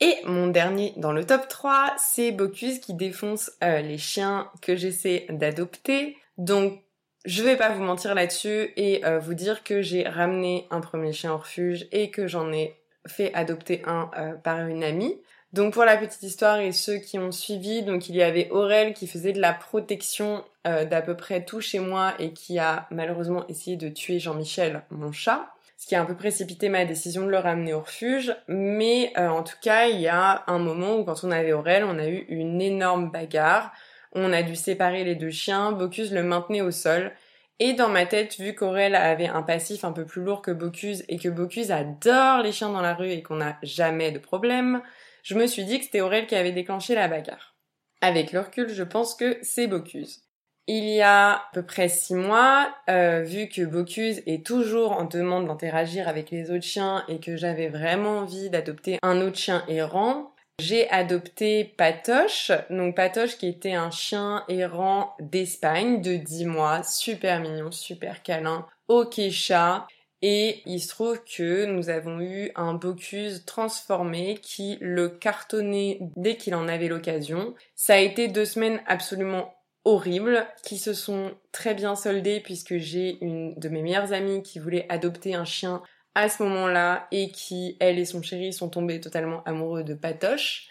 Et 0.00 0.16
mon 0.24 0.46
dernier 0.46 0.94
dans 0.96 1.12
le 1.12 1.26
top 1.26 1.46
3, 1.48 1.94
c'est 1.98 2.32
Bocuse 2.32 2.78
qui 2.78 2.94
défonce 2.94 3.52
euh, 3.62 3.82
les 3.82 3.98
chiens 3.98 4.50
que 4.62 4.76
j'essaie 4.76 5.26
d'adopter. 5.28 6.16
Donc 6.38 6.83
je 7.24 7.42
vais 7.42 7.56
pas 7.56 7.70
vous 7.70 7.82
mentir 7.82 8.14
là-dessus 8.14 8.72
et 8.76 9.04
euh, 9.04 9.18
vous 9.18 9.34
dire 9.34 9.64
que 9.64 9.82
j'ai 9.82 10.08
ramené 10.08 10.66
un 10.70 10.80
premier 10.80 11.12
chien 11.12 11.32
au 11.32 11.38
refuge 11.38 11.86
et 11.92 12.10
que 12.10 12.26
j'en 12.26 12.52
ai 12.52 12.76
fait 13.06 13.32
adopter 13.34 13.82
un 13.86 14.10
par 14.42 14.66
une 14.66 14.82
amie. 14.82 15.18
Donc 15.54 15.72
pour 15.74 15.84
la 15.84 15.96
petite 15.96 16.24
histoire 16.24 16.58
et 16.58 16.72
ceux 16.72 16.96
qui 16.96 17.16
ont 17.16 17.30
suivi, 17.30 17.84
donc 17.84 18.08
il 18.08 18.16
y 18.16 18.24
avait 18.24 18.50
Aurel 18.50 18.92
qui 18.92 19.06
faisait 19.06 19.32
de 19.32 19.40
la 19.40 19.52
protection 19.52 20.44
euh, 20.66 20.84
d'à 20.84 21.00
peu 21.00 21.16
près 21.16 21.44
tout 21.44 21.60
chez 21.60 21.78
moi 21.78 22.14
et 22.18 22.32
qui 22.32 22.58
a 22.58 22.88
malheureusement 22.90 23.46
essayé 23.46 23.76
de 23.76 23.88
tuer 23.88 24.18
Jean-Michel, 24.18 24.82
mon 24.90 25.12
chat, 25.12 25.46
ce 25.78 25.86
qui 25.86 25.94
a 25.94 26.02
un 26.02 26.06
peu 26.06 26.16
précipité 26.16 26.68
ma 26.68 26.84
décision 26.84 27.24
de 27.24 27.30
le 27.30 27.38
ramener 27.38 27.72
au 27.72 27.82
refuge. 27.82 28.34
Mais 28.48 29.12
euh, 29.16 29.28
en 29.28 29.44
tout 29.44 29.54
cas, 29.62 29.86
il 29.86 30.00
y 30.00 30.08
a 30.08 30.42
un 30.48 30.58
moment 30.58 30.96
où 30.96 31.04
quand 31.04 31.22
on 31.22 31.30
avait 31.30 31.52
Aurel, 31.52 31.84
on 31.84 32.00
a 32.00 32.08
eu 32.08 32.24
une 32.28 32.60
énorme 32.60 33.12
bagarre. 33.12 33.70
On 34.14 34.32
a 34.32 34.42
dû 34.42 34.56
séparer 34.56 35.04
les 35.04 35.14
deux 35.14 35.30
chiens, 35.30 35.72
Bocuse 35.72 36.12
le 36.12 36.22
maintenait 36.22 36.60
au 36.60 36.70
sol. 36.70 37.12
Et 37.60 37.72
dans 37.72 37.88
ma 37.88 38.06
tête, 38.06 38.38
vu 38.38 38.54
qu'Aurel 38.54 38.94
avait 38.94 39.28
un 39.28 39.42
passif 39.42 39.84
un 39.84 39.92
peu 39.92 40.04
plus 40.04 40.22
lourd 40.22 40.42
que 40.42 40.50
Bocuse 40.50 41.04
et 41.08 41.18
que 41.18 41.28
Bocuse 41.28 41.70
adore 41.70 42.42
les 42.42 42.52
chiens 42.52 42.70
dans 42.70 42.82
la 42.82 42.94
rue 42.94 43.10
et 43.10 43.22
qu'on 43.22 43.36
n'a 43.36 43.58
jamais 43.62 44.10
de 44.10 44.18
problème, 44.18 44.82
je 45.22 45.34
me 45.34 45.46
suis 45.46 45.64
dit 45.64 45.78
que 45.78 45.84
c'était 45.84 46.00
Aurel 46.00 46.26
qui 46.26 46.34
avait 46.34 46.52
déclenché 46.52 46.94
la 46.94 47.08
bagarre. 47.08 47.54
Avec 48.00 48.32
le 48.32 48.40
recul, 48.40 48.68
je 48.68 48.82
pense 48.82 49.14
que 49.14 49.38
c'est 49.42 49.66
Bocuse. 49.66 50.24
Il 50.66 50.84
y 50.84 51.00
a 51.00 51.32
à 51.32 51.42
peu 51.52 51.62
près 51.62 51.88
six 51.88 52.14
mois, 52.14 52.74
euh, 52.88 53.22
vu 53.22 53.48
que 53.48 53.62
Bocuse 53.62 54.22
est 54.26 54.44
toujours 54.44 54.92
en 54.92 55.04
demande 55.04 55.46
d'interagir 55.46 56.08
avec 56.08 56.30
les 56.30 56.50
autres 56.50 56.64
chiens 56.64 57.04
et 57.08 57.20
que 57.20 57.36
j'avais 57.36 57.68
vraiment 57.68 58.20
envie 58.20 58.50
d'adopter 58.50 58.98
un 59.02 59.20
autre 59.20 59.38
chien 59.38 59.62
errant, 59.68 60.33
j'ai 60.60 60.88
adopté 60.90 61.64
Patoche, 61.64 62.52
donc 62.70 62.94
Patoche 62.94 63.36
qui 63.36 63.48
était 63.48 63.74
un 63.74 63.90
chien 63.90 64.44
errant 64.48 65.14
d'Espagne 65.20 66.00
de 66.00 66.16
10 66.16 66.46
mois, 66.46 66.82
super 66.82 67.40
mignon, 67.40 67.72
super 67.72 68.22
câlin, 68.22 68.66
ok 68.88 69.20
chat, 69.30 69.86
et 70.22 70.62
il 70.64 70.80
se 70.80 70.88
trouve 70.88 71.22
que 71.24 71.66
nous 71.66 71.90
avons 71.90 72.18
eu 72.20 72.50
un 72.54 72.72
Bocuse 72.72 73.44
transformé 73.44 74.38
qui 74.40 74.78
le 74.80 75.10
cartonnait 75.10 75.98
dès 76.16 76.36
qu'il 76.36 76.54
en 76.54 76.66
avait 76.66 76.88
l'occasion. 76.88 77.54
Ça 77.74 77.96
a 77.96 77.98
été 77.98 78.28
deux 78.28 78.46
semaines 78.46 78.80
absolument 78.86 79.54
horribles 79.84 80.46
qui 80.64 80.78
se 80.78 80.94
sont 80.94 81.32
très 81.52 81.74
bien 81.74 81.94
soldées 81.94 82.40
puisque 82.40 82.78
j'ai 82.78 83.18
une 83.20 83.54
de 83.56 83.68
mes 83.68 83.82
meilleures 83.82 84.14
amies 84.14 84.42
qui 84.42 84.58
voulait 84.58 84.86
adopter 84.88 85.34
un 85.34 85.44
chien 85.44 85.82
à 86.14 86.28
ce 86.28 86.42
moment-là 86.42 87.06
et 87.10 87.30
qui, 87.30 87.76
elle 87.80 87.98
et 87.98 88.04
son 88.04 88.22
chéri, 88.22 88.52
sont 88.52 88.68
tombés 88.68 89.00
totalement 89.00 89.42
amoureux 89.44 89.84
de 89.84 89.94
Patoche. 89.94 90.68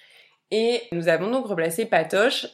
Et 0.51 0.83
nous 0.91 1.07
avons 1.07 1.31
donc 1.31 1.47
replacé 1.47 1.85
Patoche 1.85 2.47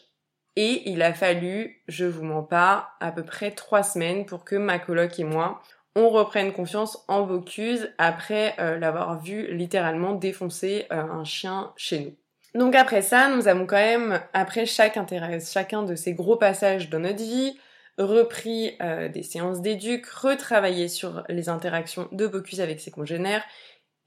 et 0.56 0.90
il 0.90 1.02
a 1.02 1.14
fallu, 1.14 1.84
je 1.88 2.06
vous 2.06 2.24
mens 2.24 2.44
pas, 2.44 2.90
à 3.00 3.12
peu 3.12 3.24
près 3.24 3.52
trois 3.52 3.84
semaines 3.84 4.26
pour 4.26 4.44
que 4.44 4.56
ma 4.56 4.80
coloc 4.80 5.20
et 5.20 5.24
moi 5.24 5.62
on 5.96 6.10
reprenne 6.10 6.54
confiance 6.54 7.04
en 7.08 7.24
Bocuse 7.24 7.92
après 7.98 8.56
euh, 8.60 8.78
l'avoir 8.78 9.22
vu 9.22 9.54
littéralement 9.54 10.14
défoncer 10.14 10.86
euh, 10.92 11.02
un 11.02 11.24
chien 11.24 11.74
chez 11.76 12.00
nous. 12.00 12.16
Donc 12.60 12.76
après 12.76 13.02
ça, 13.02 13.30
nous 13.30 13.48
avons 13.48 13.66
quand 13.66 13.76
même, 13.76 14.22
après 14.34 14.66
chaque 14.66 14.98
intérêt, 14.98 15.40
chacun 15.40 15.84
de 15.84 15.96
ces 15.96 16.14
gros 16.14 16.36
passages 16.36 16.90
dans 16.90 17.00
notre 17.00 17.24
vie, 17.24 17.58
repris 18.00 18.76
euh, 18.82 19.10
des 19.10 19.24
séances 19.24 19.62
d'éduc, 19.62 20.08
retravaillé 20.08 20.88
sur 20.88 21.24
les 21.30 21.50
interactions 21.50 22.08
de 22.12 22.26
Bocuse 22.26 22.62
avec 22.62 22.80
ses 22.80 22.92
congénères, 22.92 23.44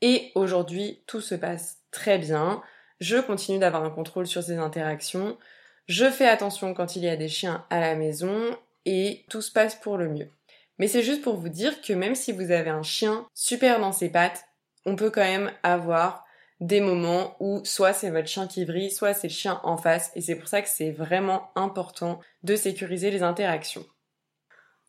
et 0.01 0.33
aujourd'hui 0.35 1.03
tout 1.07 1.21
se 1.21 1.35
passe 1.35 1.79
très 1.91 2.19
bien. 2.19 2.63
Je 3.01 3.19
continue 3.19 3.59
d'avoir 3.59 3.85
un 3.85 3.91
contrôle 3.91 4.27
sur 4.27 4.43
ces 4.43 4.57
interactions, 4.57 5.39
je 5.87 6.11
fais 6.11 6.29
attention 6.29 6.75
quand 6.75 6.97
il 6.97 7.05
y 7.05 7.09
a 7.09 7.17
des 7.17 7.29
chiens 7.29 7.65
à 7.71 7.81
la 7.81 7.95
maison, 7.95 8.57
et 8.85 9.25
tout 9.29 9.43
se 9.43 9.53
passe 9.53 9.75
pour 9.75 9.97
le 9.97 10.09
mieux. 10.09 10.31
Mais 10.79 10.89
c'est 10.89 11.03
juste 11.03 11.23
pour 11.23 11.37
vous 11.37 11.49
dire 11.49 11.81
que 11.81 11.93
même 11.93 12.15
si 12.15 12.33
vous 12.33 12.51
avez 12.51 12.71
un 12.71 12.83
chien 12.83 13.27
super 13.35 13.79
dans 13.79 13.93
ses 13.93 14.11
pattes, 14.11 14.45
on 14.85 14.97
peut 14.97 15.11
quand 15.11 15.21
même 15.21 15.53
avoir 15.63 16.22
des 16.63 16.81
moments 16.81 17.37
où 17.41 17.61
soit 17.65 17.93
c'est 17.93 18.11
votre 18.11 18.29
chien 18.29 18.47
qui 18.47 18.65
vrille, 18.65 18.93
soit 18.93 19.15
c'est 19.15 19.27
le 19.27 19.33
chien 19.33 19.61
en 19.65 19.77
face, 19.77 20.13
et 20.15 20.21
c'est 20.21 20.37
pour 20.37 20.47
ça 20.47 20.63
que 20.63 20.69
c'est 20.69 20.93
vraiment 20.93 21.51
important 21.57 22.21
de 22.45 22.55
sécuriser 22.55 23.11
les 23.11 23.25
interactions. 23.25 23.85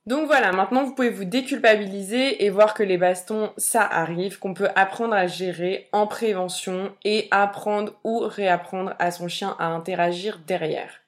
Donc 0.05 0.27
voilà, 0.27 0.51
maintenant 0.51 0.83
vous 0.83 0.93
pouvez 0.93 1.09
vous 1.09 1.25
déculpabiliser 1.25 2.45
et 2.45 2.49
voir 2.51 2.75
que 2.75 2.83
les 2.83 2.97
bastons, 2.99 3.51
ça 3.57 3.81
arrive, 3.81 4.37
qu'on 4.37 4.53
peut 4.53 4.69
apprendre 4.75 5.15
à 5.15 5.25
gérer 5.25 5.89
en 5.93 6.05
prévention 6.05 6.93
et 7.03 7.27
apprendre 7.31 7.93
ou 8.03 8.19
réapprendre 8.19 8.93
à 8.99 9.09
son 9.09 9.27
chien 9.27 9.55
à 9.57 9.67
interagir 9.67 10.41
derrière. 10.45 11.01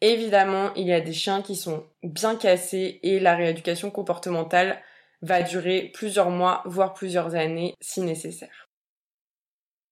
Évidemment, 0.00 0.70
il 0.76 0.86
y 0.86 0.92
a 0.92 1.00
des 1.00 1.12
chiens 1.12 1.42
qui 1.42 1.56
sont 1.56 1.84
bien 2.04 2.36
cassés 2.36 3.00
et 3.02 3.18
la 3.18 3.34
rééducation 3.34 3.90
comportementale 3.90 4.78
va 5.22 5.42
durer 5.42 5.90
plusieurs 5.92 6.30
mois, 6.30 6.62
voire 6.66 6.94
plusieurs 6.94 7.34
années 7.34 7.74
si 7.80 8.02
nécessaire. 8.02 8.67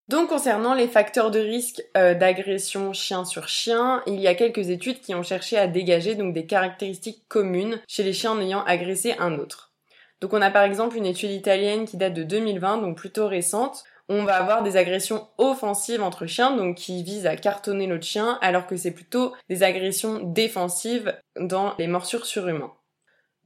Donc 0.09 0.29
concernant 0.29 0.75
les 0.75 0.87
facteurs 0.87 1.33
de 1.33 1.41
risque 1.41 1.83
euh, 1.97 2.15
d'agression 2.15 2.93
chien 2.93 3.25
sur 3.25 3.49
chien, 3.49 4.03
il 4.07 4.21
y 4.21 4.29
a 4.29 4.37
quelques 4.37 4.71
études 4.71 5.01
qui 5.01 5.17
ont 5.17 5.25
cherché 5.25 5.59
à 5.59 5.67
dégager 5.67 6.15
donc 6.15 6.33
des 6.33 6.47
caractéristiques 6.47 7.25
communes 7.27 7.81
chez 7.89 8.05
les 8.05 8.13
chiens 8.13 8.41
ayant 8.41 8.63
agressé 8.65 9.17
un 9.19 9.37
autre. 9.37 9.73
Donc 10.21 10.33
on 10.33 10.41
a 10.43 10.51
par 10.51 10.63
exemple 10.63 10.97
une 10.97 11.07
étude 11.07 11.33
italienne 11.33 11.87
qui 11.87 11.97
date 11.97 12.15
de 12.15 12.23
2020, 12.23 12.79
donc 12.79 12.97
plutôt 12.97 13.27
récente, 13.27 13.83
on 14.09 14.23
va 14.23 14.37
avoir 14.37 14.63
des 14.63 14.77
agressions 14.77 15.27
offensives 15.39 16.03
entre 16.03 16.27
chiens, 16.27 16.57
donc 16.57 16.77
qui 16.77 17.03
visent 17.03 17.27
à 17.27 17.35
cartonner 17.35 17.89
l'autre 17.89 18.07
chien, 18.07 18.39
alors 18.41 18.69
que 18.69 18.77
c'est 18.77 18.93
plutôt 18.93 19.35
des 19.49 19.65
agressions 19.65 20.21
défensives 20.21 21.19
dans 21.37 21.75
les 21.79 21.89
morsures 21.89 22.27
surhumains. 22.27 22.73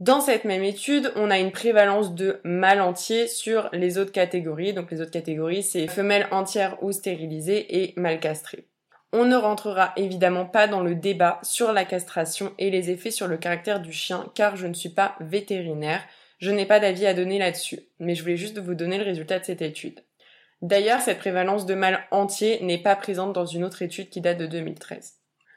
Dans 0.01 0.23
cette 0.23 0.47
même 0.47 0.63
étude, 0.63 1.13
on 1.15 1.31
a 1.31 1.39
une 1.39 1.53
prévalence 1.53 2.15
de 2.15 2.41
mâles 2.43 2.81
entiers 2.81 3.29
sur 3.29 3.69
les 3.75 3.99
autres 3.99 4.13
catégories. 4.13 4.73
Donc 4.73 4.91
les 4.91 5.03
autres 5.03 5.11
catégories, 5.11 5.63
c'est 5.63 5.89
femelles 5.89 6.27
entières 6.31 6.83
ou 6.83 6.91
stérilisées 6.91 7.83
et 7.83 7.93
mâles 8.01 8.19
castrés. 8.19 8.67
On 9.13 9.27
ne 9.27 9.37
rentrera 9.37 9.93
évidemment 9.97 10.47
pas 10.47 10.69
dans 10.69 10.81
le 10.81 10.95
débat 10.95 11.39
sur 11.43 11.73
la 11.73 11.85
castration 11.85 12.55
et 12.59 12.71
les 12.71 12.89
effets 12.89 13.11
sur 13.11 13.27
le 13.27 13.37
caractère 13.37 13.81
du 13.81 13.93
chien 13.93 14.31
car 14.35 14.57
je 14.57 14.67
ne 14.67 14.73
suis 14.73 14.89
pas 14.89 15.17
vétérinaire. 15.21 16.03
Je 16.39 16.51
n'ai 16.51 16.65
pas 16.65 16.81
d'avis 16.81 17.05
à 17.05 17.13
donner 17.13 17.39
là-dessus, 17.39 17.81
mais 17.99 18.15
je 18.15 18.23
voulais 18.23 18.39
juste 18.39 18.59
vous 18.59 18.75
donner 18.75 18.97
le 18.97 19.05
résultat 19.05 19.39
de 19.39 19.45
cette 19.45 19.61
étude. 19.61 20.01
D'ailleurs, 20.63 21.03
cette 21.03 21.19
prévalence 21.19 21.67
de 21.67 21.75
mâles 21.75 22.07
entiers 22.11 22.63
n'est 22.63 22.83
pas 22.83 22.97
présente 22.97 23.35
dans 23.35 23.45
une 23.45 23.65
autre 23.65 23.83
étude 23.83 24.09
qui 24.09 24.23
date 24.23 24.39
de 24.39 24.47
2013. 24.47 25.17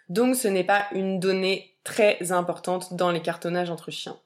Donc 0.10 0.36
ce 0.36 0.50
n'est 0.50 0.66
pas 0.66 0.88
une 0.92 1.22
donnée 1.22 1.78
très 1.86 2.34
importante 2.34 2.96
dans 2.96 3.12
les 3.12 3.22
cartonnages 3.22 3.70
entre 3.70 3.90
chiens. 3.90 4.18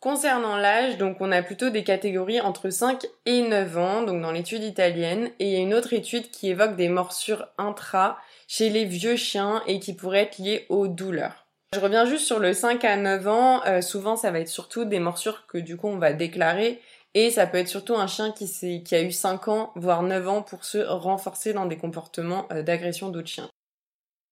Concernant 0.00 0.56
l'âge, 0.56 0.98
donc 0.98 1.16
on 1.20 1.32
a 1.32 1.42
plutôt 1.42 1.70
des 1.70 1.82
catégories 1.82 2.40
entre 2.40 2.68
5 2.68 3.06
et 3.24 3.40
9 3.42 3.78
ans, 3.78 4.02
donc 4.02 4.20
dans 4.20 4.30
l'étude 4.30 4.62
italienne, 4.62 5.30
et 5.38 5.46
il 5.46 5.52
y 5.52 5.56
a 5.56 5.60
une 5.60 5.72
autre 5.72 5.94
étude 5.94 6.30
qui 6.30 6.50
évoque 6.50 6.76
des 6.76 6.90
morsures 6.90 7.46
intra 7.56 8.18
chez 8.46 8.68
les 8.68 8.84
vieux 8.84 9.16
chiens 9.16 9.62
et 9.66 9.80
qui 9.80 9.94
pourraient 9.94 10.24
être 10.24 10.38
liées 10.38 10.66
aux 10.68 10.86
douleurs. 10.86 11.46
Je 11.74 11.80
reviens 11.80 12.04
juste 12.04 12.26
sur 12.26 12.38
le 12.38 12.52
5 12.52 12.84
à 12.84 12.96
9 12.96 13.26
ans, 13.26 13.64
euh, 13.66 13.80
souvent 13.80 14.16
ça 14.16 14.30
va 14.30 14.40
être 14.40 14.48
surtout 14.48 14.84
des 14.84 15.00
morsures 15.00 15.46
que 15.46 15.58
du 15.58 15.78
coup 15.78 15.88
on 15.88 15.98
va 15.98 16.12
déclarer, 16.12 16.80
et 17.14 17.30
ça 17.30 17.46
peut 17.46 17.58
être 17.58 17.68
surtout 17.68 17.96
un 17.96 18.06
chien 18.06 18.32
qui, 18.32 18.84
qui 18.84 18.94
a 18.94 19.02
eu 19.02 19.12
5 19.12 19.48
ans, 19.48 19.72
voire 19.76 20.02
9 20.02 20.28
ans 20.28 20.42
pour 20.42 20.64
se 20.66 20.78
renforcer 20.78 21.54
dans 21.54 21.64
des 21.64 21.78
comportements 21.78 22.46
euh, 22.52 22.62
d'agression 22.62 23.08
d'autres 23.08 23.28
chiens. 23.28 23.48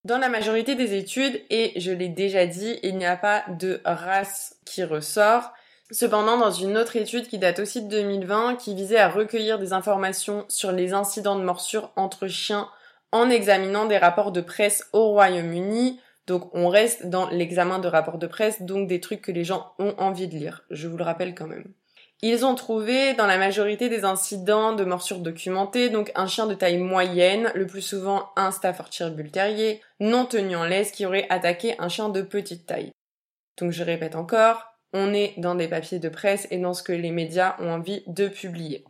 Dans 0.04 0.18
la 0.18 0.28
majorité 0.28 0.74
des 0.74 0.98
études, 0.98 1.40
et 1.48 1.72
je 1.80 1.90
l'ai 1.90 2.08
déjà 2.08 2.46
dit, 2.46 2.78
il 2.82 2.98
n'y 2.98 3.06
a 3.06 3.16
pas 3.16 3.42
de 3.48 3.80
race 3.86 4.56
qui 4.66 4.84
ressort. 4.84 5.52
Cependant, 5.90 6.36
dans 6.36 6.50
une 6.50 6.76
autre 6.76 6.96
étude 6.96 7.26
qui 7.26 7.38
date 7.38 7.58
aussi 7.58 7.82
de 7.82 7.88
2020, 7.88 8.56
qui 8.56 8.74
visait 8.74 8.98
à 8.98 9.08
recueillir 9.08 9.58
des 9.58 9.72
informations 9.72 10.44
sur 10.48 10.72
les 10.72 10.92
incidents 10.92 11.38
de 11.38 11.44
morsure 11.44 11.90
entre 11.96 12.26
chiens 12.26 12.68
en 13.12 13.30
examinant 13.30 13.86
des 13.86 13.96
rapports 13.96 14.32
de 14.32 14.42
presse 14.42 14.86
au 14.92 15.08
Royaume-Uni, 15.10 16.00
donc 16.26 16.50
on 16.54 16.68
reste 16.68 17.06
dans 17.06 17.28
l'examen 17.30 17.78
de 17.78 17.88
rapports 17.88 18.18
de 18.18 18.26
presse, 18.26 18.60
donc 18.60 18.88
des 18.88 19.00
trucs 19.00 19.22
que 19.22 19.32
les 19.32 19.44
gens 19.44 19.72
ont 19.78 19.94
envie 19.96 20.28
de 20.28 20.34
lire. 20.34 20.64
Je 20.70 20.88
vous 20.88 20.96
le 20.98 21.04
rappelle 21.04 21.34
quand 21.34 21.46
même. 21.46 21.72
Ils 22.22 22.46
ont 22.46 22.54
trouvé 22.54 23.14
dans 23.14 23.26
la 23.26 23.36
majorité 23.36 23.88
des 23.88 24.04
incidents 24.04 24.72
de 24.72 24.84
morsures 24.84 25.18
documentés, 25.18 25.90
donc 25.90 26.10
un 26.14 26.26
chien 26.26 26.46
de 26.46 26.54
taille 26.54 26.78
moyenne, 26.78 27.50
le 27.54 27.66
plus 27.66 27.82
souvent 27.82 28.30
un 28.36 28.50
Staffordshire 28.50 29.10
Bull 29.10 29.30
Terrier, 29.30 29.82
non 30.00 30.24
tenu 30.24 30.56
en 30.56 30.64
laisse 30.64 30.90
qui 30.90 31.04
aurait 31.04 31.26
attaqué 31.28 31.74
un 31.78 31.88
chien 31.88 32.08
de 32.08 32.22
petite 32.22 32.66
taille. 32.66 32.92
Donc 33.58 33.72
je 33.72 33.84
répète 33.84 34.16
encore, 34.16 34.64
on 34.92 35.12
est 35.12 35.34
dans 35.38 35.54
des 35.54 35.68
papiers 35.68 35.98
de 35.98 36.08
presse 36.08 36.46
et 36.50 36.58
dans 36.58 36.72
ce 36.72 36.82
que 36.82 36.92
les 36.92 37.10
médias 37.10 37.56
ont 37.58 37.70
envie 37.70 38.02
de 38.06 38.28
publier. 38.28 38.84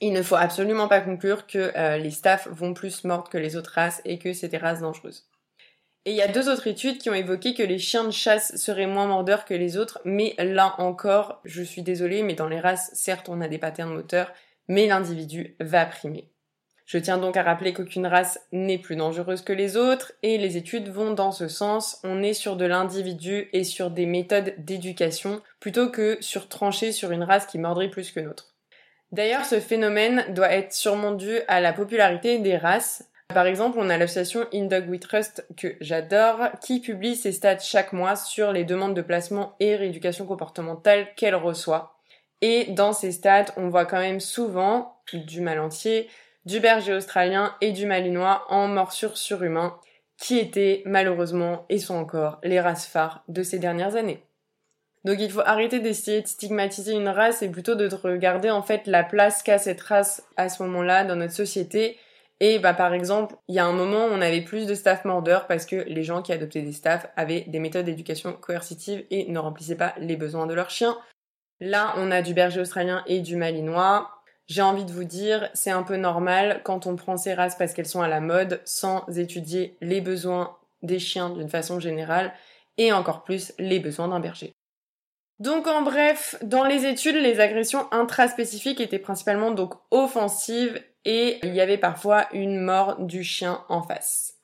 Il 0.00 0.12
ne 0.12 0.22
faut 0.22 0.34
absolument 0.34 0.88
pas 0.88 1.00
conclure 1.00 1.46
que 1.46 1.72
euh, 1.76 1.96
les 1.96 2.10
staffs 2.10 2.48
vont 2.48 2.74
plus 2.74 3.04
mordre 3.04 3.30
que 3.30 3.38
les 3.38 3.56
autres 3.56 3.72
races 3.74 4.02
et 4.04 4.18
que 4.18 4.32
c'est 4.32 4.48
des 4.48 4.58
races 4.58 4.80
dangereuses. 4.80 5.28
Et 6.06 6.10
il 6.10 6.16
y 6.16 6.22
a 6.22 6.28
deux 6.28 6.50
autres 6.50 6.66
études 6.66 6.98
qui 6.98 7.08
ont 7.08 7.14
évoqué 7.14 7.54
que 7.54 7.62
les 7.62 7.78
chiens 7.78 8.04
de 8.04 8.10
chasse 8.10 8.56
seraient 8.56 8.86
moins 8.86 9.06
mordeurs 9.06 9.46
que 9.46 9.54
les 9.54 9.78
autres, 9.78 10.00
mais 10.04 10.34
là 10.38 10.74
encore, 10.76 11.40
je 11.44 11.62
suis 11.62 11.82
désolée, 11.82 12.22
mais 12.22 12.34
dans 12.34 12.48
les 12.48 12.60
races, 12.60 12.90
certes, 12.92 13.30
on 13.30 13.40
a 13.40 13.48
des 13.48 13.56
patterns 13.56 13.94
moteurs, 13.94 14.32
mais 14.68 14.86
l'individu 14.86 15.56
va 15.60 15.86
primer. 15.86 16.28
Je 16.84 16.98
tiens 16.98 17.16
donc 17.16 17.38
à 17.38 17.42
rappeler 17.42 17.72
qu'aucune 17.72 18.06
race 18.06 18.38
n'est 18.52 18.76
plus 18.76 18.96
dangereuse 18.96 19.40
que 19.40 19.54
les 19.54 19.78
autres, 19.78 20.12
et 20.22 20.36
les 20.36 20.58
études 20.58 20.90
vont 20.90 21.12
dans 21.12 21.32
ce 21.32 21.48
sens. 21.48 21.98
On 22.04 22.22
est 22.22 22.34
sur 22.34 22.56
de 22.56 22.66
l'individu 22.66 23.48
et 23.54 23.64
sur 23.64 23.90
des 23.90 24.04
méthodes 24.04 24.54
d'éducation, 24.58 25.40
plutôt 25.60 25.88
que 25.88 26.18
sur 26.20 26.50
trancher 26.50 26.92
sur 26.92 27.12
une 27.12 27.22
race 27.22 27.46
qui 27.46 27.58
mordrait 27.58 27.88
plus 27.88 28.12
que 28.12 28.20
l'autre. 28.20 28.54
D'ailleurs, 29.12 29.46
ce 29.46 29.60
phénomène 29.60 30.26
doit 30.34 30.52
être 30.52 30.74
sûrement 30.74 31.12
dû 31.12 31.38
à 31.48 31.60
la 31.62 31.72
popularité 31.72 32.38
des 32.40 32.58
races, 32.58 33.08
par 33.28 33.46
exemple, 33.46 33.78
on 33.80 33.90
a 33.90 33.96
l'association 33.96 34.46
In 34.52 34.66
Dog 34.66 34.88
We 34.88 35.00
Trust 35.00 35.46
que 35.56 35.76
j'adore, 35.80 36.50
qui 36.60 36.80
publie 36.80 37.16
ses 37.16 37.32
stats 37.32 37.58
chaque 37.58 37.92
mois 37.92 38.16
sur 38.16 38.52
les 38.52 38.64
demandes 38.64 38.94
de 38.94 39.02
placement 39.02 39.56
et 39.60 39.76
rééducation 39.76 40.26
comportementale 40.26 41.08
qu'elle 41.16 41.34
reçoit. 41.34 41.98
Et 42.42 42.66
dans 42.66 42.92
ces 42.92 43.12
stats, 43.12 43.46
on 43.56 43.68
voit 43.68 43.86
quand 43.86 44.00
même 44.00 44.20
souvent 44.20 45.00
du 45.12 45.40
mal 45.40 45.58
entier, 45.58 46.08
du 46.44 46.60
berger 46.60 46.92
australien 46.92 47.54
et 47.60 47.72
du 47.72 47.86
malinois 47.86 48.44
en 48.50 48.68
morsure 48.68 49.16
surhumain, 49.16 49.78
qui 50.18 50.38
étaient 50.38 50.82
malheureusement 50.84 51.64
et 51.68 51.78
sont 51.78 51.96
encore 51.96 52.38
les 52.42 52.60
races 52.60 52.86
phares 52.86 53.24
de 53.28 53.42
ces 53.42 53.58
dernières 53.58 53.96
années. 53.96 54.22
Donc 55.04 55.16
il 55.20 55.30
faut 55.30 55.40
arrêter 55.40 55.80
d'essayer 55.80 56.22
de 56.22 56.26
stigmatiser 56.26 56.92
une 56.92 57.08
race 57.08 57.42
et 57.42 57.50
plutôt 57.50 57.74
de 57.74 57.88
regarder 57.94 58.50
en 58.50 58.62
fait 58.62 58.86
la 58.86 59.02
place 59.02 59.42
qu'a 59.42 59.58
cette 59.58 59.80
race 59.80 60.22
à 60.36 60.48
ce 60.48 60.62
moment-là 60.62 61.04
dans 61.04 61.16
notre 61.16 61.34
société 61.34 61.98
et 62.40 62.58
bah 62.58 62.74
par 62.74 62.92
exemple, 62.94 63.36
il 63.48 63.54
y 63.54 63.58
a 63.58 63.64
un 63.64 63.72
moment, 63.72 64.06
on 64.10 64.20
avait 64.20 64.40
plus 64.40 64.66
de 64.66 64.74
staff 64.74 65.04
mordeurs 65.04 65.46
parce 65.46 65.66
que 65.66 65.76
les 65.76 66.02
gens 66.02 66.20
qui 66.20 66.32
adoptaient 66.32 66.62
des 66.62 66.72
staffs 66.72 67.06
avaient 67.16 67.42
des 67.42 67.60
méthodes 67.60 67.86
d'éducation 67.86 68.32
coercitives 68.32 69.04
et 69.10 69.30
ne 69.30 69.38
remplissaient 69.38 69.76
pas 69.76 69.94
les 69.98 70.16
besoins 70.16 70.46
de 70.46 70.54
leurs 70.54 70.70
chiens. 70.70 70.98
Là, 71.60 71.94
on 71.96 72.10
a 72.10 72.22
du 72.22 72.34
berger 72.34 72.60
australien 72.60 73.04
et 73.06 73.20
du 73.20 73.36
malinois. 73.36 74.10
J'ai 74.46 74.62
envie 74.62 74.84
de 74.84 74.92
vous 74.92 75.04
dire, 75.04 75.48
c'est 75.54 75.70
un 75.70 75.84
peu 75.84 75.96
normal 75.96 76.60
quand 76.64 76.86
on 76.86 76.96
prend 76.96 77.16
ces 77.16 77.34
races 77.34 77.56
parce 77.56 77.72
qu'elles 77.72 77.86
sont 77.86 78.02
à 78.02 78.08
la 78.08 78.20
mode 78.20 78.60
sans 78.64 79.06
étudier 79.16 79.76
les 79.80 80.00
besoins 80.00 80.56
des 80.82 80.98
chiens 80.98 81.30
d'une 81.30 81.48
façon 81.48 81.80
générale 81.80 82.32
et 82.76 82.92
encore 82.92 83.22
plus 83.22 83.54
les 83.58 83.78
besoins 83.78 84.08
d'un 84.08 84.20
berger. 84.20 84.52
Donc 85.38 85.66
en 85.66 85.82
bref, 85.82 86.36
dans 86.42 86.64
les 86.64 86.84
études, 86.84 87.16
les 87.16 87.40
agressions 87.40 87.90
intraspécifiques 87.92 88.80
étaient 88.80 88.98
principalement 88.98 89.50
donc 89.50 89.74
offensives 89.90 90.82
et 91.04 91.38
il 91.42 91.54
y 91.54 91.60
avait 91.60 91.78
parfois 91.78 92.26
une 92.32 92.60
mort 92.60 93.00
du 93.00 93.24
chien 93.24 93.64
en 93.68 93.82
face. 93.82 94.34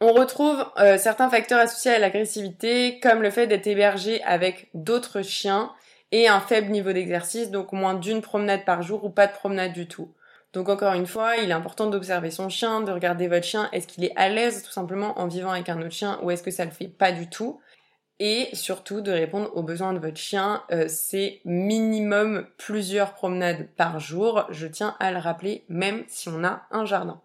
On 0.00 0.12
retrouve 0.12 0.64
euh, 0.78 0.98
certains 0.98 1.30
facteurs 1.30 1.60
associés 1.60 1.92
à 1.92 1.98
l'agressivité 1.98 3.00
comme 3.00 3.22
le 3.22 3.30
fait 3.30 3.46
d'être 3.46 3.66
hébergé 3.66 4.22
avec 4.24 4.68
d'autres 4.74 5.22
chiens 5.22 5.72
et 6.12 6.28
un 6.28 6.40
faible 6.40 6.70
niveau 6.70 6.92
d'exercice, 6.92 7.50
donc 7.50 7.72
moins 7.72 7.94
d'une 7.94 8.20
promenade 8.20 8.64
par 8.64 8.82
jour 8.82 9.04
ou 9.04 9.10
pas 9.10 9.26
de 9.26 9.32
promenade 9.32 9.72
du 9.72 9.88
tout. 9.88 10.12
Donc 10.52 10.68
encore 10.68 10.94
une 10.94 11.06
fois, 11.06 11.36
il 11.36 11.50
est 11.50 11.54
important 11.54 11.86
d'observer 11.86 12.30
son 12.30 12.48
chien, 12.48 12.80
de 12.80 12.92
regarder 12.92 13.28
votre 13.28 13.44
chien, 13.44 13.68
est-ce 13.72 13.86
qu'il 13.86 14.04
est 14.04 14.16
à 14.16 14.28
l'aise 14.28 14.62
tout 14.62 14.70
simplement 14.70 15.18
en 15.18 15.26
vivant 15.26 15.50
avec 15.50 15.68
un 15.68 15.80
autre 15.80 15.92
chien 15.92 16.18
ou 16.22 16.30
est-ce 16.30 16.42
que 16.42 16.50
ça 16.50 16.64
le 16.64 16.70
fait 16.70 16.88
pas 16.88 17.12
du 17.12 17.28
tout? 17.28 17.60
Et 18.18 18.48
surtout 18.54 19.00
de 19.00 19.12
répondre 19.12 19.50
aux 19.54 19.62
besoins 19.62 19.92
de 19.92 19.98
votre 19.98 20.16
chien. 20.16 20.62
Euh, 20.70 20.86
c'est 20.88 21.40
minimum 21.44 22.46
plusieurs 22.56 23.14
promenades 23.14 23.68
par 23.76 24.00
jour, 24.00 24.46
je 24.50 24.66
tiens 24.66 24.96
à 25.00 25.12
le 25.12 25.18
rappeler, 25.18 25.64
même 25.68 26.04
si 26.08 26.28
on 26.28 26.44
a 26.44 26.62
un 26.70 26.84
jardin. 26.84 27.20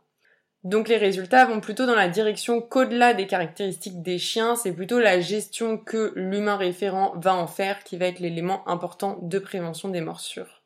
Donc 0.64 0.90
les 0.90 0.98
résultats 0.98 1.46
vont 1.46 1.60
plutôt 1.60 1.88
dans 1.88 1.96
la 1.96 2.08
direction 2.08 2.62
qu'au-delà 2.62 3.16
des 3.16 3.26
caractéristiques 3.26 4.04
des 4.04 4.20
chiens, 4.20 4.56
c'est 4.56 4.74
plutôt 4.74 5.00
la 5.00 5.20
gestion 5.20 5.78
que 5.78 6.14
l'humain 6.16 6.56
référent 6.56 7.14
va 7.16 7.34
en 7.34 7.48
faire 7.48 7.84
qui 7.84 7.98
va 7.98 8.06
être 8.06 8.20
l'élément 8.20 8.68
important 8.70 9.18
de 9.24 9.40
prévention 9.40 9.90
des 9.90 10.02
morsures. 10.02 10.62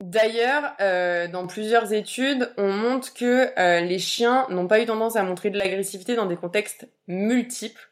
D'ailleurs, 0.00 0.72
euh, 0.80 1.28
dans 1.28 1.46
plusieurs 1.46 1.92
études, 1.92 2.50
on 2.56 2.72
montre 2.72 3.12
que 3.12 3.50
euh, 3.58 3.80
les 3.80 3.98
chiens 3.98 4.46
n'ont 4.48 4.66
pas 4.66 4.80
eu 4.80 4.86
tendance 4.86 5.14
à 5.14 5.22
montrer 5.22 5.50
de 5.50 5.58
l'agressivité 5.58 6.16
dans 6.16 6.24
des 6.26 6.36
contextes 6.36 6.88
multiples, 7.06 7.89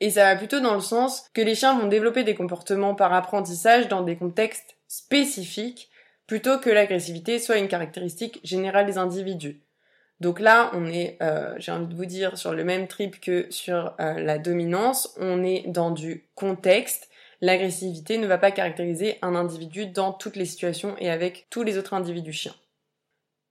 et 0.00 0.10
ça 0.10 0.24
va 0.24 0.36
plutôt 0.36 0.60
dans 0.60 0.74
le 0.74 0.80
sens 0.80 1.28
que 1.34 1.40
les 1.40 1.54
chiens 1.54 1.78
vont 1.78 1.88
développer 1.88 2.24
des 2.24 2.34
comportements 2.34 2.94
par 2.94 3.12
apprentissage 3.12 3.88
dans 3.88 4.02
des 4.02 4.16
contextes 4.16 4.76
spécifiques 4.88 5.90
plutôt 6.26 6.58
que 6.58 6.70
l'agressivité 6.70 7.38
soit 7.38 7.58
une 7.58 7.68
caractéristique 7.68 8.40
générale 8.44 8.86
des 8.86 8.98
individus. 8.98 9.60
Donc 10.20 10.40
là, 10.40 10.70
on 10.74 10.86
est, 10.86 11.18
euh, 11.22 11.54
j'ai 11.58 11.72
envie 11.72 11.86
de 11.86 11.94
vous 11.94 12.06
dire, 12.06 12.38
sur 12.38 12.52
le 12.52 12.64
même 12.64 12.86
trip 12.86 13.20
que 13.20 13.46
sur 13.50 13.94
euh, 14.00 14.14
la 14.20 14.38
dominance, 14.38 15.14
on 15.18 15.42
est 15.42 15.64
dans 15.66 15.90
du 15.90 16.24
contexte. 16.34 17.08
L'agressivité 17.40 18.16
ne 18.18 18.26
va 18.26 18.38
pas 18.38 18.50
caractériser 18.50 19.18
un 19.22 19.34
individu 19.34 19.86
dans 19.86 20.12
toutes 20.12 20.36
les 20.36 20.46
situations 20.46 20.96
et 20.98 21.10
avec 21.10 21.46
tous 21.50 21.62
les 21.62 21.78
autres 21.78 21.94
individus 21.94 22.32
chiens. 22.32 22.54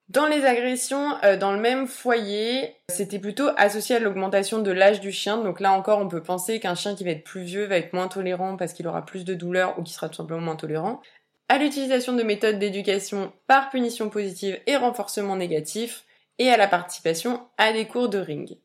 Dans 0.10 0.28
les 0.28 0.46
agressions 0.46 1.16
euh, 1.24 1.38
dans 1.38 1.54
le 1.54 1.60
même 1.60 1.88
foyer, 1.88 2.76
c'était 2.90 3.20
plutôt 3.20 3.50
associé 3.58 3.96
à 3.96 4.00
l'augmentation 4.00 4.60
de 4.60 4.72
l'âge 4.72 5.00
du 5.00 5.12
chien. 5.12 5.38
Donc 5.38 5.60
là 5.60 5.72
encore, 5.72 6.00
on 6.00 6.08
peut 6.08 6.22
penser 6.22 6.60
qu'un 6.60 6.76
chien 6.76 6.96
qui 6.96 7.04
va 7.04 7.12
être 7.12 7.24
plus 7.24 7.44
vieux 7.44 7.66
va 7.66 7.78
être 7.78 7.94
moins 7.94 8.08
tolérant 8.08 8.58
parce 8.58 8.74
qu'il 8.74 8.88
aura 8.88 9.06
plus 9.06 9.26
de 9.26 9.34
douleur 9.34 9.80
ou 9.80 9.84
qui 9.84 9.94
sera 9.94 10.10
tout 10.10 10.16
simplement 10.16 10.42
moins 10.42 10.56
tolérant. 10.56 11.02
À 11.50 11.58
l'utilisation 11.58 12.14
de 12.14 12.24
méthodes 12.24 12.60
d'éducation 12.60 13.32
par 13.48 13.70
punition 13.70 14.10
positive 14.10 14.60
et 14.68 14.76
renforcement 14.76 15.36
négatif, 15.36 16.06
et 16.40 16.50
à 16.50 16.58
la 16.58 16.68
participation 16.68 17.42
à 17.58 17.74
des 17.74 17.88
cours 17.88 18.10
de 18.10 18.18
ring. 18.18 18.58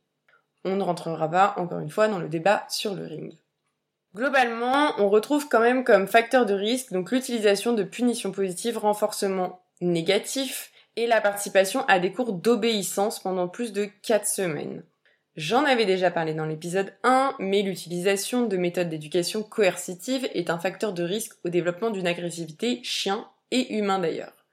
On 0.64 0.76
ne 0.76 0.83
rentrera 0.83 1.30
pas, 1.30 1.54
encore 1.57 1.78
une 1.78 1.90
fois, 1.90 2.09
dans 2.09 2.18
le 2.18 2.28
débat 2.28 2.66
sur 2.68 2.95
le 2.95 3.04
ring. 3.04 3.37
Globalement, 4.14 4.95
on 4.99 5.09
retrouve 5.09 5.49
quand 5.49 5.61
même 5.61 5.85
comme 5.85 6.09
facteur 6.09 6.47
de 6.47 6.54
risque 6.54 6.92
donc 6.92 7.12
l'utilisation 7.12 7.75
de 7.75 7.83
punitions 7.83 8.33
positives, 8.33 8.78
renforcement 8.78 9.62
négatif 9.80 10.73
et 10.98 11.06
la 11.06 11.20
participation 11.20 11.84
à 11.86 12.00
des 12.00 12.10
cours 12.10 12.32
d'obéissance 12.32 13.20
pendant 13.20 13.46
plus 13.46 13.72
de 13.72 13.88
4 14.02 14.26
semaines. 14.26 14.82
J'en 15.36 15.64
avais 15.64 15.86
déjà 15.86 16.10
parlé 16.10 16.34
dans 16.34 16.44
l'épisode 16.44 16.92
1, 17.04 17.36
mais 17.38 17.62
l'utilisation 17.62 18.46
de 18.46 18.56
méthodes 18.56 18.88
d'éducation 18.88 19.44
coercitive 19.44 20.28
est 20.34 20.50
un 20.50 20.58
facteur 20.58 20.92
de 20.92 21.04
risque 21.04 21.34
au 21.44 21.50
développement 21.50 21.90
d'une 21.90 22.08
agressivité 22.08 22.80
chien 22.82 23.28
et 23.52 23.76
humain 23.76 24.00
d'ailleurs. 24.00 24.44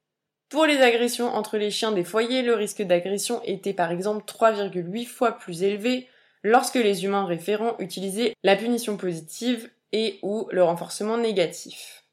Pour 0.49 0.67
les 0.67 0.77
agressions 0.77 1.33
entre 1.33 1.57
les 1.57 1.71
chiens 1.71 1.91
des 1.91 2.03
foyers, 2.03 2.43
le 2.43 2.53
risque 2.53 2.83
d'agression 2.83 3.41
était 3.43 3.73
par 3.73 3.89
exemple 3.89 4.23
3,8 4.25 5.05
fois 5.07 5.31
plus 5.31 5.63
élevé 5.63 6.07
lorsque 6.43 6.75
les 6.75 7.05
humains 7.05 7.25
référents 7.25 7.75
utilisaient 7.79 8.35
la 8.43 8.55
punition 8.55 8.97
positive 8.97 9.67
et 9.93 10.19
ou 10.21 10.47
le 10.51 10.63
renforcement 10.63 11.17
négatif. 11.17 12.04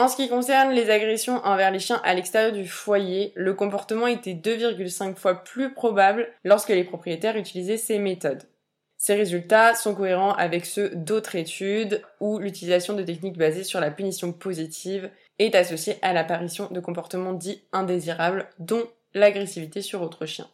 En 0.00 0.08
ce 0.08 0.16
qui 0.16 0.30
concerne 0.30 0.72
les 0.72 0.88
agressions 0.88 1.44
envers 1.44 1.70
les 1.70 1.78
chiens 1.78 2.00
à 2.04 2.14
l'extérieur 2.14 2.52
du 2.52 2.66
foyer, 2.66 3.34
le 3.36 3.52
comportement 3.52 4.06
était 4.06 4.32
2,5 4.32 5.14
fois 5.14 5.44
plus 5.44 5.74
probable 5.74 6.26
lorsque 6.42 6.70
les 6.70 6.84
propriétaires 6.84 7.36
utilisaient 7.36 7.76
ces 7.76 7.98
méthodes. 7.98 8.44
Ces 8.96 9.14
résultats 9.14 9.74
sont 9.74 9.94
cohérents 9.94 10.32
avec 10.32 10.64
ceux 10.64 10.88
d'autres 10.88 11.36
études 11.36 12.00
où 12.18 12.38
l'utilisation 12.38 12.94
de 12.94 13.02
techniques 13.02 13.36
basées 13.36 13.62
sur 13.62 13.78
la 13.78 13.90
punition 13.90 14.32
positive 14.32 15.10
est 15.38 15.54
associée 15.54 15.98
à 16.00 16.14
l'apparition 16.14 16.68
de 16.70 16.80
comportements 16.80 17.34
dits 17.34 17.62
indésirables, 17.70 18.48
dont 18.58 18.88
l'agressivité 19.12 19.82
sur 19.82 20.00
autre 20.00 20.24
chien. 20.24 20.48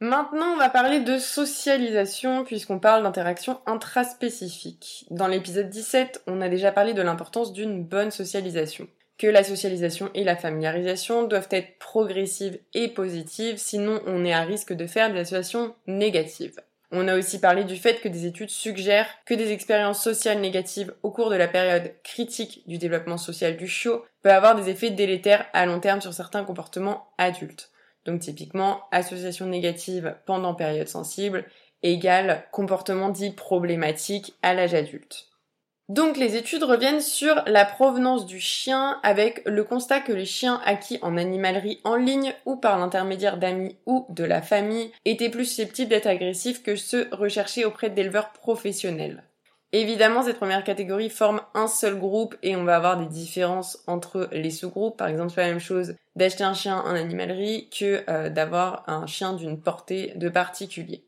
Maintenant, 0.00 0.52
on 0.52 0.56
va 0.56 0.68
parler 0.68 1.00
de 1.00 1.18
socialisation 1.18 2.44
puisqu'on 2.44 2.78
parle 2.78 3.02
d'interaction 3.02 3.58
intraspécifique. 3.66 5.06
Dans 5.10 5.26
l'épisode 5.26 5.70
17, 5.70 6.22
on 6.28 6.40
a 6.40 6.48
déjà 6.48 6.70
parlé 6.70 6.94
de 6.94 7.02
l'importance 7.02 7.52
d'une 7.52 7.82
bonne 7.82 8.12
socialisation. 8.12 8.86
Que 9.18 9.26
la 9.26 9.42
socialisation 9.42 10.10
et 10.14 10.22
la 10.22 10.36
familiarisation 10.36 11.24
doivent 11.24 11.48
être 11.50 11.78
progressives 11.80 12.60
et 12.74 12.86
positives, 12.86 13.56
sinon 13.56 14.00
on 14.06 14.24
est 14.24 14.32
à 14.32 14.42
risque 14.42 14.72
de 14.72 14.86
faire 14.86 15.12
des 15.12 15.18
associations 15.18 15.74
négatives. 15.88 16.60
On 16.92 17.08
a 17.08 17.18
aussi 17.18 17.40
parlé 17.40 17.64
du 17.64 17.74
fait 17.74 18.00
que 18.00 18.08
des 18.08 18.24
études 18.24 18.50
suggèrent 18.50 19.08
que 19.26 19.34
des 19.34 19.50
expériences 19.50 20.02
sociales 20.02 20.40
négatives 20.40 20.94
au 21.02 21.10
cours 21.10 21.28
de 21.28 21.36
la 21.36 21.48
période 21.48 21.92
critique 22.04 22.62
du 22.68 22.78
développement 22.78 23.18
social 23.18 23.56
du 23.56 23.66
chiot 23.66 24.04
peuvent 24.22 24.32
avoir 24.32 24.54
des 24.54 24.70
effets 24.70 24.90
délétères 24.90 25.46
à 25.52 25.66
long 25.66 25.80
terme 25.80 26.00
sur 26.00 26.14
certains 26.14 26.44
comportements 26.44 27.08
adultes. 27.18 27.72
Donc 28.08 28.20
typiquement, 28.20 28.80
association 28.90 29.44
négative 29.44 30.16
pendant 30.24 30.54
période 30.54 30.88
sensible 30.88 31.44
égale 31.82 32.46
comportement 32.52 33.10
dit 33.10 33.32
problématique 33.32 34.34
à 34.40 34.54
l'âge 34.54 34.72
adulte. 34.72 35.26
Donc 35.90 36.16
les 36.16 36.34
études 36.34 36.62
reviennent 36.62 37.02
sur 37.02 37.42
la 37.46 37.66
provenance 37.66 38.24
du 38.24 38.40
chien 38.40 38.98
avec 39.02 39.42
le 39.44 39.62
constat 39.62 40.00
que 40.00 40.14
les 40.14 40.24
chiens 40.24 40.58
acquis 40.64 40.98
en 41.02 41.18
animalerie 41.18 41.82
en 41.84 41.96
ligne 41.96 42.32
ou 42.46 42.56
par 42.56 42.78
l'intermédiaire 42.78 43.36
d'amis 43.36 43.76
ou 43.84 44.06
de 44.08 44.24
la 44.24 44.40
famille 44.40 44.90
étaient 45.04 45.28
plus 45.28 45.44
susceptibles 45.44 45.90
d'être 45.90 46.06
agressifs 46.06 46.62
que 46.62 46.76
ceux 46.76 47.08
recherchés 47.12 47.66
auprès 47.66 47.90
d'éleveurs 47.90 48.32
professionnels. 48.32 49.27
Évidemment, 49.72 50.22
cette 50.22 50.38
première 50.38 50.64
catégorie 50.64 51.10
forme 51.10 51.42
un 51.54 51.66
seul 51.66 51.98
groupe 51.98 52.36
et 52.42 52.56
on 52.56 52.64
va 52.64 52.76
avoir 52.76 52.96
des 52.96 53.06
différences 53.06 53.82
entre 53.86 54.28
les 54.32 54.50
sous-groupes. 54.50 54.96
Par 54.96 55.08
exemple, 55.08 55.30
c'est 55.34 55.42
la 55.42 55.48
même 55.48 55.60
chose 55.60 55.94
d'acheter 56.16 56.42
un 56.42 56.54
chien 56.54 56.78
en 56.78 56.94
animalerie 56.94 57.68
que 57.68 58.02
euh, 58.08 58.30
d'avoir 58.30 58.84
un 58.86 59.06
chien 59.06 59.34
d'une 59.34 59.60
portée 59.60 60.14
de 60.16 60.30
particulier. 60.30 61.04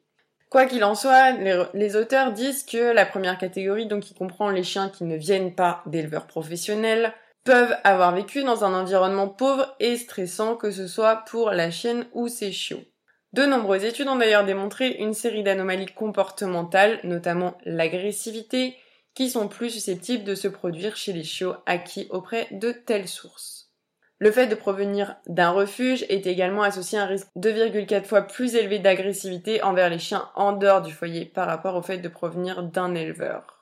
Quoi 0.50 0.66
qu'il 0.66 0.84
en 0.84 0.94
soit, 0.94 1.30
les, 1.74 1.96
auteurs 1.96 2.32
disent 2.32 2.64
que 2.64 2.92
la 2.92 3.06
première 3.06 3.38
catégorie, 3.38 3.86
donc 3.86 4.02
qui 4.02 4.14
comprend 4.14 4.50
les 4.50 4.64
chiens 4.64 4.88
qui 4.88 5.04
ne 5.04 5.16
viennent 5.16 5.54
pas 5.54 5.82
d'éleveurs 5.86 6.26
professionnels, 6.26 7.14
peuvent 7.44 7.76
avoir 7.84 8.14
vécu 8.14 8.42
dans 8.42 8.64
un 8.64 8.74
environnement 8.74 9.28
pauvre 9.28 9.74
et 9.78 9.96
stressant, 9.96 10.56
que 10.56 10.72
ce 10.72 10.88
soit 10.88 11.24
pour 11.28 11.52
la 11.52 11.70
chienne 11.70 12.06
ou 12.12 12.28
ses 12.28 12.52
chiots. 12.52 12.84
De 13.32 13.46
nombreuses 13.46 13.84
études 13.84 14.08
ont 14.08 14.16
d'ailleurs 14.16 14.44
démontré 14.44 14.88
une 14.98 15.14
série 15.14 15.44
d'anomalies 15.44 15.86
comportementales, 15.86 16.98
notamment 17.04 17.56
l'agressivité, 17.64 18.76
qui 19.14 19.30
sont 19.30 19.46
plus 19.46 19.70
susceptibles 19.70 20.24
de 20.24 20.34
se 20.34 20.48
produire 20.48 20.96
chez 20.96 21.12
les 21.12 21.22
chiots 21.22 21.54
acquis 21.66 22.08
auprès 22.10 22.48
de 22.50 22.72
telles 22.72 23.08
sources. 23.08 23.70
Le 24.18 24.32
fait 24.32 24.48
de 24.48 24.54
provenir 24.54 25.16
d'un 25.26 25.50
refuge 25.50 26.04
est 26.08 26.26
également 26.26 26.62
associé 26.62 26.98
à 26.98 27.04
un 27.04 27.06
risque 27.06 27.28
2,4 27.38 28.04
fois 28.04 28.22
plus 28.22 28.54
élevé 28.54 28.78
d'agressivité 28.78 29.62
envers 29.62 29.88
les 29.88 29.98
chiens 29.98 30.28
en 30.34 30.52
dehors 30.52 30.82
du 30.82 30.92
foyer 30.92 31.24
par 31.24 31.46
rapport 31.46 31.76
au 31.76 31.82
fait 31.82 31.98
de 31.98 32.08
provenir 32.08 32.64
d'un 32.64 32.94
éleveur. 32.94 33.59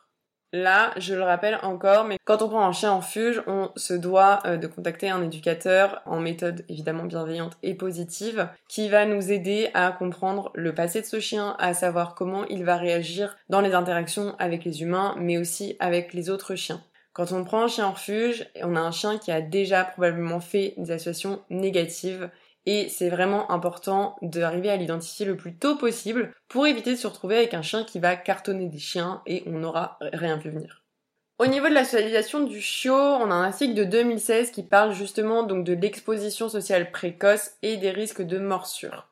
Là, 0.54 0.94
je 0.96 1.14
le 1.14 1.22
rappelle 1.22 1.58
encore, 1.62 2.04
mais 2.04 2.16
quand 2.24 2.40
on 2.40 2.48
prend 2.48 2.66
un 2.66 2.72
chien 2.72 2.90
en 2.90 3.02
fuge, 3.02 3.42
on 3.46 3.70
se 3.76 3.92
doit 3.92 4.38
euh, 4.46 4.56
de 4.56 4.66
contacter 4.66 5.10
un 5.10 5.22
éducateur 5.22 6.00
en 6.06 6.20
méthode 6.20 6.64
évidemment 6.70 7.04
bienveillante 7.04 7.58
et 7.62 7.74
positive 7.74 8.48
qui 8.66 8.88
va 8.88 9.04
nous 9.04 9.30
aider 9.30 9.68
à 9.74 9.92
comprendre 9.92 10.50
le 10.54 10.74
passé 10.74 11.02
de 11.02 11.06
ce 11.06 11.20
chien, 11.20 11.54
à 11.58 11.74
savoir 11.74 12.14
comment 12.14 12.46
il 12.46 12.64
va 12.64 12.76
réagir 12.76 13.36
dans 13.50 13.60
les 13.60 13.74
interactions 13.74 14.34
avec 14.38 14.64
les 14.64 14.80
humains, 14.80 15.14
mais 15.18 15.36
aussi 15.36 15.76
avec 15.80 16.14
les 16.14 16.30
autres 16.30 16.54
chiens. 16.54 16.82
Quand 17.12 17.32
on 17.32 17.44
prend 17.44 17.64
un 17.64 17.68
chien 17.68 17.86
en 17.86 17.92
refuge, 17.92 18.46
on 18.62 18.74
a 18.74 18.80
un 18.80 18.92
chien 18.92 19.18
qui 19.18 19.30
a 19.30 19.42
déjà 19.42 19.84
probablement 19.84 20.40
fait 20.40 20.72
des 20.78 20.92
associations 20.92 21.42
négatives 21.50 22.30
et 22.70 22.90
c'est 22.90 23.08
vraiment 23.08 23.50
important 23.50 24.16
d'arriver 24.20 24.68
à 24.68 24.76
l'identifier 24.76 25.24
le 25.24 25.38
plus 25.38 25.56
tôt 25.56 25.76
possible 25.76 26.34
pour 26.48 26.66
éviter 26.66 26.90
de 26.90 26.98
se 26.98 27.06
retrouver 27.06 27.38
avec 27.38 27.54
un 27.54 27.62
chien 27.62 27.82
qui 27.82 27.98
va 27.98 28.14
cartonner 28.14 28.66
des 28.66 28.78
chiens 28.78 29.22
et 29.24 29.42
on 29.46 29.52
n'aura 29.52 29.96
rien 30.00 30.36
vu 30.36 30.50
venir. 30.50 30.82
Au 31.38 31.46
niveau 31.46 31.70
de 31.70 31.72
la 31.72 31.84
socialisation 31.84 32.40
du 32.40 32.60
chiot, 32.60 32.92
on 32.92 33.30
a 33.30 33.34
un 33.34 33.44
article 33.44 33.72
de 33.72 33.84
2016 33.84 34.50
qui 34.50 34.62
parle 34.62 34.92
justement 34.92 35.44
de 35.44 35.72
l'exposition 35.72 36.50
sociale 36.50 36.90
précoce 36.90 37.52
et 37.62 37.78
des 37.78 37.90
risques 37.90 38.20
de 38.20 38.38
morsure. 38.38 39.08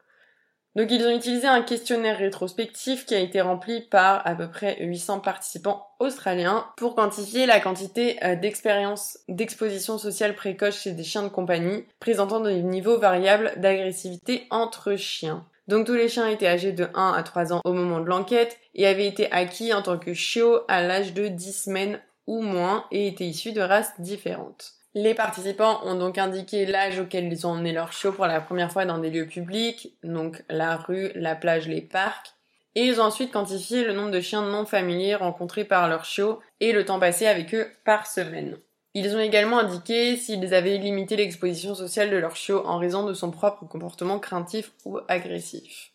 Donc 0.76 0.90
ils 0.90 1.06
ont 1.06 1.16
utilisé 1.16 1.46
un 1.46 1.62
questionnaire 1.62 2.18
rétrospectif 2.18 3.06
qui 3.06 3.14
a 3.14 3.18
été 3.18 3.40
rempli 3.40 3.80
par 3.80 4.26
à 4.26 4.34
peu 4.34 4.50
près 4.50 4.76
800 4.78 5.20
participants 5.20 5.86
australiens 6.00 6.66
pour 6.76 6.94
quantifier 6.94 7.46
la 7.46 7.60
quantité 7.60 8.22
euh, 8.22 8.36
d'expérience 8.36 9.18
d'exposition 9.26 9.96
sociale 9.96 10.34
précoce 10.34 10.82
chez 10.82 10.92
des 10.92 11.02
chiens 11.02 11.22
de 11.22 11.28
compagnie 11.28 11.86
présentant 11.98 12.40
des 12.40 12.62
niveaux 12.62 12.98
variables 12.98 13.54
d'agressivité 13.56 14.46
entre 14.50 14.96
chiens. 14.96 15.46
Donc 15.66 15.86
tous 15.86 15.94
les 15.94 16.10
chiens 16.10 16.28
étaient 16.28 16.46
âgés 16.46 16.72
de 16.72 16.88
1 16.94 17.12
à 17.12 17.22
3 17.22 17.54
ans 17.54 17.62
au 17.64 17.72
moment 17.72 18.00
de 18.00 18.06
l'enquête 18.06 18.58
et 18.74 18.86
avaient 18.86 19.08
été 19.08 19.32
acquis 19.32 19.72
en 19.72 19.80
tant 19.80 19.96
que 19.96 20.12
chiots 20.12 20.60
à 20.68 20.82
l'âge 20.82 21.14
de 21.14 21.28
10 21.28 21.64
semaines 21.64 22.00
ou 22.26 22.42
moins 22.42 22.84
et 22.90 23.06
étaient 23.06 23.24
issus 23.24 23.52
de 23.52 23.62
races 23.62 23.94
différentes. 23.98 24.74
Les 24.98 25.12
participants 25.12 25.80
ont 25.84 25.94
donc 25.94 26.16
indiqué 26.16 26.64
l'âge 26.64 26.98
auquel 26.98 27.30
ils 27.30 27.46
ont 27.46 27.50
emmené 27.50 27.70
leur 27.70 27.92
chiot 27.92 28.12
pour 28.12 28.24
la 28.24 28.40
première 28.40 28.72
fois 28.72 28.86
dans 28.86 28.96
des 28.96 29.10
lieux 29.10 29.26
publics, 29.26 29.94
donc 30.02 30.42
la 30.48 30.78
rue, 30.78 31.12
la 31.14 31.34
plage, 31.34 31.68
les 31.68 31.82
parcs. 31.82 32.32
Et 32.74 32.86
ils 32.86 32.98
ont 32.98 33.04
ensuite 33.04 33.30
quantifié 33.30 33.84
le 33.84 33.92
nombre 33.92 34.10
de 34.10 34.22
chiens 34.22 34.40
non 34.40 34.64
familiers 34.64 35.14
rencontrés 35.14 35.66
par 35.66 35.90
leur 35.90 36.06
chiot 36.06 36.40
et 36.60 36.72
le 36.72 36.86
temps 36.86 36.98
passé 36.98 37.26
avec 37.26 37.54
eux 37.54 37.70
par 37.84 38.06
semaine. 38.06 38.56
Ils 38.94 39.14
ont 39.14 39.20
également 39.20 39.58
indiqué 39.58 40.16
s'ils 40.16 40.54
avaient 40.54 40.78
limité 40.78 41.16
l'exposition 41.16 41.74
sociale 41.74 42.08
de 42.08 42.16
leur 42.16 42.34
chiot 42.34 42.62
en 42.64 42.78
raison 42.78 43.04
de 43.04 43.12
son 43.12 43.30
propre 43.30 43.66
comportement 43.66 44.18
craintif 44.18 44.72
ou 44.86 44.98
agressif. 45.08 45.90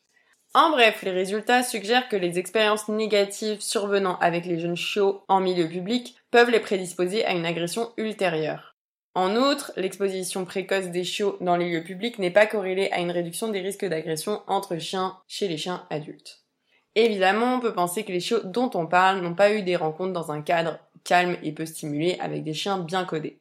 En 0.54 0.70
bref, 0.70 1.02
les 1.02 1.10
résultats 1.10 1.64
suggèrent 1.64 2.08
que 2.08 2.18
les 2.18 2.38
expériences 2.38 2.88
négatives 2.88 3.62
survenant 3.62 4.20
avec 4.20 4.46
les 4.46 4.60
jeunes 4.60 4.78
chiots 4.78 5.24
en 5.28 5.40
milieu 5.40 5.68
public 5.68 6.18
peuvent 6.30 6.52
les 6.52 6.60
prédisposer 6.60 7.26
à 7.26 7.32
une 7.32 7.48
agression 7.48 7.94
ultérieure. 7.98 8.71
En 9.14 9.36
outre, 9.36 9.74
l'exposition 9.76 10.46
précoce 10.46 10.88
des 10.88 11.04
chiots 11.04 11.38
dans 11.42 11.58
les 11.58 11.70
lieux 11.70 11.84
publics 11.84 12.18
n'est 12.18 12.32
pas 12.32 12.46
corrélée 12.46 12.90
à 12.92 13.00
une 13.00 13.12
réduction 13.12 13.50
des 13.50 13.60
risques 13.60 13.86
d'agression 13.86 14.42
entre 14.48 14.78
chiens 14.78 15.18
chez 15.28 15.50
les 15.50 15.58
chiens 15.58 15.86
adultes. 15.90 16.46
Évidemment, 16.96 17.56
on 17.56 17.60
peut 17.60 17.74
penser 17.74 18.04
que 18.04 18.12
les 18.12 18.22
chiots 18.22 18.44
dont 18.44 18.72
on 18.74 18.88
parle 18.88 19.22
n'ont 19.22 19.36
pas 19.36 19.54
eu 19.54 19.64
des 19.64 19.76
rencontres 19.76 20.14
dans 20.14 20.32
un 20.32 20.42
cadre 20.42 20.80
calme 21.04 21.38
et 21.44 21.52
peu 21.52 21.66
stimulé 21.66 22.18
avec 22.20 22.44
des 22.44 22.54
chiens 22.54 22.78
bien 22.78 23.04
codés. 23.04 23.40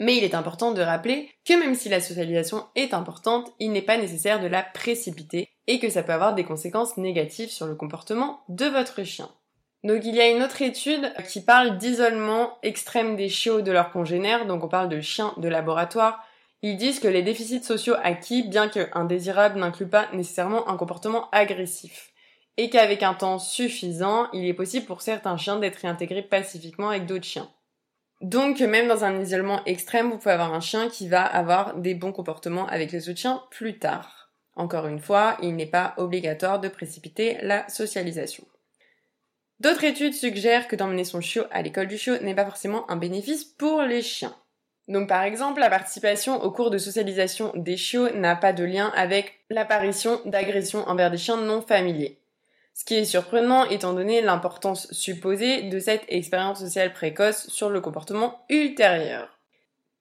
Mais 0.00 0.16
il 0.16 0.24
est 0.24 0.34
important 0.34 0.72
de 0.72 0.82
rappeler 0.82 1.30
que 1.44 1.58
même 1.58 1.74
si 1.74 1.88
la 1.88 2.00
socialisation 2.00 2.64
est 2.74 2.94
importante, 2.94 3.52
il 3.58 3.72
n'est 3.72 3.82
pas 3.82 3.98
nécessaire 3.98 4.40
de 4.40 4.46
la 4.46 4.62
précipiter 4.62 5.50
et 5.66 5.78
que 5.78 5.90
ça 5.90 6.02
peut 6.02 6.12
avoir 6.12 6.34
des 6.34 6.44
conséquences 6.44 6.96
négatives 6.96 7.50
sur 7.50 7.66
le 7.66 7.74
comportement 7.74 8.40
de 8.48 8.66
votre 8.66 9.04
chien. 9.04 9.30
Donc 9.84 10.04
il 10.04 10.14
y 10.14 10.20
a 10.20 10.28
une 10.28 10.42
autre 10.42 10.62
étude 10.62 11.12
qui 11.28 11.40
parle 11.40 11.76
d'isolement 11.76 12.56
extrême 12.62 13.16
des 13.16 13.28
chiots 13.28 13.62
de 13.62 13.72
leurs 13.72 13.90
congénères, 13.90 14.46
donc 14.46 14.62
on 14.62 14.68
parle 14.68 14.88
de 14.88 15.00
chiens 15.00 15.34
de 15.38 15.48
laboratoire. 15.48 16.24
Ils 16.62 16.76
disent 16.76 17.00
que 17.00 17.08
les 17.08 17.22
déficits 17.22 17.64
sociaux 17.64 17.96
acquis, 18.04 18.44
bien 18.44 18.68
qu'indésirables, 18.68 19.58
n'incluent 19.58 19.88
pas 19.88 20.06
nécessairement 20.12 20.68
un 20.68 20.76
comportement 20.76 21.28
agressif. 21.32 22.12
Et 22.56 22.70
qu'avec 22.70 23.02
un 23.02 23.14
temps 23.14 23.40
suffisant, 23.40 24.28
il 24.32 24.46
est 24.46 24.54
possible 24.54 24.86
pour 24.86 25.02
certains 25.02 25.36
chiens 25.36 25.58
d'être 25.58 25.80
réintégrés 25.80 26.22
pacifiquement 26.22 26.90
avec 26.90 27.06
d'autres 27.06 27.24
chiens. 27.24 27.50
Donc 28.20 28.60
même 28.60 28.86
dans 28.86 29.02
un 29.02 29.20
isolement 29.20 29.64
extrême, 29.64 30.10
vous 30.10 30.18
pouvez 30.18 30.34
avoir 30.34 30.54
un 30.54 30.60
chien 30.60 30.88
qui 30.88 31.08
va 31.08 31.24
avoir 31.24 31.74
des 31.74 31.94
bons 31.94 32.12
comportements 32.12 32.68
avec 32.68 32.92
les 32.92 33.08
autres 33.08 33.18
chiens 33.18 33.42
plus 33.50 33.80
tard. 33.80 34.30
Encore 34.54 34.86
une 34.86 35.00
fois, 35.00 35.36
il 35.42 35.56
n'est 35.56 35.66
pas 35.66 35.94
obligatoire 35.96 36.60
de 36.60 36.68
précipiter 36.68 37.38
la 37.42 37.68
socialisation. 37.68 38.44
D'autres 39.62 39.84
études 39.84 40.14
suggèrent 40.14 40.66
que 40.66 40.74
d'emmener 40.74 41.04
son 41.04 41.20
chiot 41.20 41.44
à 41.52 41.62
l'école 41.62 41.86
du 41.86 41.96
chiot 41.96 42.18
n'est 42.20 42.34
pas 42.34 42.44
forcément 42.44 42.90
un 42.90 42.96
bénéfice 42.96 43.44
pour 43.44 43.82
les 43.82 44.02
chiens. 44.02 44.34
Donc 44.88 45.08
par 45.08 45.22
exemple, 45.22 45.60
la 45.60 45.70
participation 45.70 46.42
au 46.42 46.50
cours 46.50 46.70
de 46.70 46.78
socialisation 46.78 47.52
des 47.54 47.76
chiots 47.76 48.10
n'a 48.10 48.34
pas 48.34 48.52
de 48.52 48.64
lien 48.64 48.90
avec 48.96 49.38
l'apparition 49.50 50.20
d'agressions 50.24 50.82
envers 50.88 51.12
des 51.12 51.16
chiens 51.16 51.36
non 51.36 51.62
familiers. 51.62 52.18
Ce 52.74 52.84
qui 52.84 52.96
est 52.96 53.04
surprenant 53.04 53.64
étant 53.66 53.92
donné 53.92 54.20
l'importance 54.20 54.90
supposée 54.90 55.62
de 55.62 55.78
cette 55.78 56.06
expérience 56.08 56.58
sociale 56.58 56.92
précoce 56.92 57.48
sur 57.48 57.70
le 57.70 57.80
comportement 57.80 58.44
ultérieur. 58.48 59.38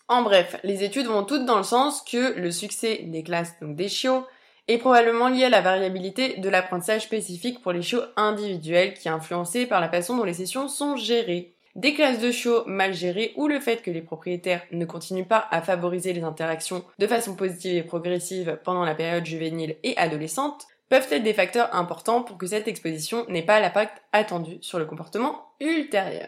En 0.07 0.23
bref, 0.23 0.55
les 0.63 0.83
études 0.83 1.05
vont 1.05 1.23
toutes 1.23 1.45
dans 1.45 1.57
le 1.57 1.63
sens 1.63 2.01
que 2.01 2.33
le 2.33 2.49
succès 2.49 3.01
des 3.03 3.21
classes 3.21 3.59
donc 3.61 3.75
des 3.75 3.89
chiots 3.89 4.25
est 4.71 4.77
probablement 4.77 5.27
lié 5.27 5.45
à 5.45 5.49
la 5.49 5.61
variabilité 5.61 6.37
de 6.37 6.49
l'apprentissage 6.49 7.03
spécifique 7.03 7.61
pour 7.61 7.71
les 7.71 7.81
chiots 7.81 8.03
individuels 8.15 8.93
qui 8.93 9.07
est 9.07 9.11
influencé 9.11 9.65
par 9.65 9.81
la 9.81 9.89
façon 9.89 10.15
dont 10.17 10.23
les 10.23 10.33
sessions 10.33 10.67
sont 10.67 10.95
gérées. 10.95 11.53
Des 11.75 11.93
classes 11.93 12.19
de 12.19 12.31
chiots 12.31 12.65
mal 12.65 12.93
gérées 12.93 13.33
ou 13.37 13.47
le 13.47 13.59
fait 13.59 13.81
que 13.81 13.91
les 13.91 14.01
propriétaires 14.01 14.63
ne 14.71 14.85
continuent 14.85 15.25
pas 15.25 15.47
à 15.51 15.61
favoriser 15.61 16.11
les 16.11 16.23
interactions 16.23 16.83
de 16.99 17.07
façon 17.07 17.35
positive 17.35 17.77
et 17.77 17.83
progressive 17.83 18.59
pendant 18.63 18.83
la 18.83 18.95
période 18.95 19.25
juvénile 19.25 19.77
et 19.83 19.95
adolescente 19.97 20.65
peuvent 20.89 21.07
être 21.11 21.23
des 21.23 21.33
facteurs 21.33 21.73
importants 21.73 22.21
pour 22.21 22.37
que 22.37 22.47
cette 22.47 22.67
exposition 22.67 23.25
n'ait 23.29 23.45
pas 23.45 23.61
l'impact 23.61 24.01
attendu 24.11 24.57
sur 24.61 24.79
le 24.79 24.85
comportement 24.85 25.53
ultérieur. 25.61 26.27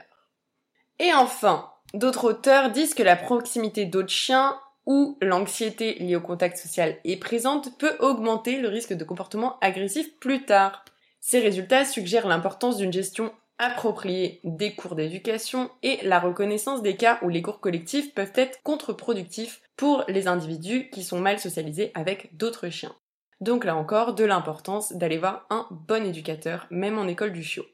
Et 0.99 1.13
enfin, 1.13 1.69
d'autres 1.93 2.29
auteurs 2.29 2.69
disent 2.69 2.93
que 2.93 3.03
la 3.03 3.17
proximité 3.17 3.85
d'autres 3.85 4.07
chiens 4.07 4.57
ou 4.85 5.17
l'anxiété 5.21 5.95
liée 5.95 6.15
au 6.15 6.21
contact 6.21 6.57
social 6.57 6.97
est 7.03 7.17
présente 7.17 7.77
peut 7.77 7.95
augmenter 7.99 8.59
le 8.59 8.67
risque 8.67 8.93
de 8.93 9.03
comportement 9.03 9.57
agressif 9.61 10.17
plus 10.19 10.45
tard. 10.45 10.83
Ces 11.19 11.39
résultats 11.39 11.85
suggèrent 11.85 12.27
l'importance 12.27 12.77
d'une 12.77 12.93
gestion 12.93 13.31
appropriée 13.57 14.39
des 14.43 14.73
cours 14.73 14.95
d'éducation 14.95 15.69
et 15.83 15.99
la 16.03 16.19
reconnaissance 16.19 16.81
des 16.81 16.97
cas 16.97 17.19
où 17.21 17.29
les 17.29 17.41
cours 17.41 17.59
collectifs 17.59 18.13
peuvent 18.13 18.33
être 18.35 18.61
contre-productifs 18.63 19.61
pour 19.77 20.03
les 20.07 20.27
individus 20.27 20.89
qui 20.89 21.03
sont 21.03 21.19
mal 21.19 21.39
socialisés 21.39 21.91
avec 21.93 22.35
d'autres 22.35 22.69
chiens. 22.69 22.95
Donc 23.41 23.65
là 23.65 23.75
encore, 23.75 24.15
de 24.15 24.23
l'importance 24.23 24.93
d'aller 24.93 25.17
voir 25.17 25.45
un 25.49 25.67
bon 25.71 26.05
éducateur, 26.05 26.67
même 26.71 26.97
en 26.97 27.07
école 27.07 27.33
du 27.33 27.43
chiot. 27.43 27.65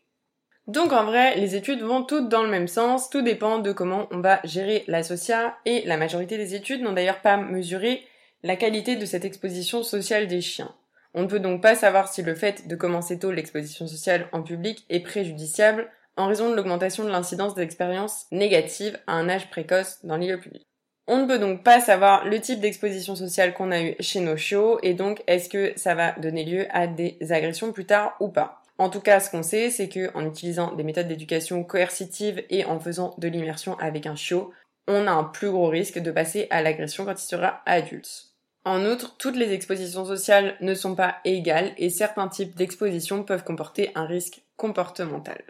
Donc 0.69 0.93
en 0.93 1.03
vrai, 1.03 1.35
les 1.35 1.55
études 1.55 1.81
vont 1.81 2.03
toutes 2.03 2.29
dans 2.29 2.43
le 2.43 2.49
même 2.49 2.67
sens, 2.67 3.09
tout 3.09 3.23
dépend 3.23 3.57
de 3.57 3.71
comment 3.71 4.07
on 4.11 4.19
va 4.19 4.39
gérer 4.43 4.83
la 4.85 5.01
socia, 5.01 5.57
et 5.65 5.81
la 5.87 5.97
majorité 5.97 6.37
des 6.37 6.53
études 6.53 6.83
n'ont 6.83 6.93
d'ailleurs 6.93 7.21
pas 7.21 7.37
mesuré 7.37 8.03
la 8.43 8.55
qualité 8.55 8.95
de 8.95 9.05
cette 9.07 9.25
exposition 9.25 9.81
sociale 9.81 10.27
des 10.27 10.41
chiens. 10.41 10.71
On 11.15 11.23
ne 11.23 11.27
peut 11.27 11.39
donc 11.39 11.63
pas 11.63 11.73
savoir 11.73 12.07
si 12.07 12.21
le 12.21 12.35
fait 12.35 12.67
de 12.67 12.75
commencer 12.75 13.17
tôt 13.17 13.31
l'exposition 13.31 13.87
sociale 13.87 14.27
en 14.31 14.43
public 14.43 14.85
est 14.89 14.99
préjudiciable 14.99 15.89
en 16.17 16.27
raison 16.27 16.51
de 16.51 16.55
l'augmentation 16.55 17.03
de 17.03 17.09
l'incidence 17.09 17.55
d'expériences 17.55 18.27
négatives 18.31 18.99
à 19.07 19.13
un 19.13 19.27
âge 19.27 19.49
précoce 19.49 20.05
dans 20.05 20.17
l'île 20.17 20.39
public. 20.39 20.67
On 21.07 21.23
ne 21.23 21.25
peut 21.25 21.39
donc 21.39 21.63
pas 21.63 21.79
savoir 21.79 22.25
le 22.25 22.39
type 22.39 22.59
d'exposition 22.59 23.15
sociale 23.15 23.55
qu'on 23.55 23.71
a 23.71 23.81
eu 23.81 23.95
chez 24.01 24.19
nos 24.19 24.37
chiots 24.37 24.77
et 24.83 24.93
donc 24.93 25.23
est-ce 25.25 25.49
que 25.49 25.73
ça 25.77 25.95
va 25.95 26.11
donner 26.11 26.45
lieu 26.45 26.67
à 26.69 26.85
des 26.85 27.17
agressions 27.31 27.71
plus 27.71 27.85
tard 27.85 28.15
ou 28.19 28.27
pas. 28.27 28.58
En 28.79 28.89
tout 28.89 29.01
cas, 29.01 29.19
ce 29.19 29.29
qu'on 29.29 29.43
sait, 29.43 29.69
c'est 29.69 29.89
que 29.89 30.09
en 30.15 30.25
utilisant 30.25 30.73
des 30.73 30.83
méthodes 30.83 31.09
d'éducation 31.09 31.65
coercitives 31.65 32.43
et 32.49 32.63
en 32.63 32.79
faisant 32.79 33.13
de 33.17 33.27
l'immersion 33.27 33.77
avec 33.77 34.05
un 34.05 34.15
chiot, 34.15 34.53
on 34.87 35.05
a 35.05 35.11
un 35.11 35.25
plus 35.25 35.51
gros 35.51 35.67
risque 35.67 35.99
de 35.99 36.11
passer 36.11 36.47
à 36.49 36.61
l'agression 36.61 37.03
quand 37.03 37.21
il 37.21 37.27
sera 37.27 37.61
adulte. 37.65 38.29
En 38.63 38.85
outre, 38.85 39.17
toutes 39.17 39.35
les 39.35 39.51
expositions 39.51 40.05
sociales 40.05 40.55
ne 40.61 40.73
sont 40.73 40.95
pas 40.95 41.17
égales 41.25 41.73
et 41.77 41.89
certains 41.89 42.29
types 42.29 42.55
d'expositions 42.55 43.23
peuvent 43.23 43.43
comporter 43.43 43.91
un 43.95 44.05
risque 44.05 44.43
comportemental. 44.55 45.43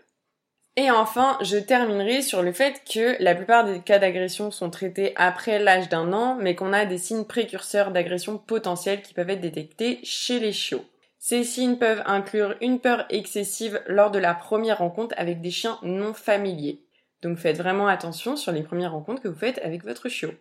Et 0.75 0.89
enfin, 0.89 1.37
je 1.41 1.57
terminerai 1.57 2.23
sur 2.23 2.41
le 2.41 2.51
fait 2.51 2.81
que 2.91 3.21
la 3.21 3.35
plupart 3.35 3.65
des 3.65 3.79
cas 3.79 3.99
d'agression 3.99 4.49
sont 4.49 4.71
traités 4.71 5.13
après 5.17 5.59
l'âge 5.59 5.89
d'un 5.89 6.13
an, 6.13 6.35
mais 6.39 6.55
qu'on 6.55 6.73
a 6.73 6.85
des 6.85 6.97
signes 6.97 7.25
précurseurs 7.25 7.91
d'agression 7.91 8.39
potentielle 8.39 9.03
qui 9.03 9.13
peuvent 9.13 9.29
être 9.29 9.41
détectés 9.41 9.99
chez 10.03 10.39
les 10.39 10.53
chiots. 10.53 10.85
Ces 11.19 11.43
signes 11.43 11.75
peuvent 11.75 12.01
inclure 12.05 12.55
une 12.61 12.79
peur 12.79 13.05
excessive 13.09 13.81
lors 13.87 14.09
de 14.09 14.19
la 14.19 14.33
première 14.33 14.77
rencontre 14.77 15.13
avec 15.17 15.41
des 15.41 15.51
chiens 15.51 15.77
non 15.83 16.13
familiers. 16.13 16.81
Donc 17.21 17.37
faites 17.37 17.57
vraiment 17.57 17.87
attention 17.87 18.37
sur 18.37 18.53
les 18.53 18.63
premières 18.63 18.93
rencontres 18.93 19.21
que 19.21 19.27
vous 19.27 19.37
faites 19.37 19.59
avec 19.59 19.83
votre 19.83 20.07
chiot. 20.07 20.33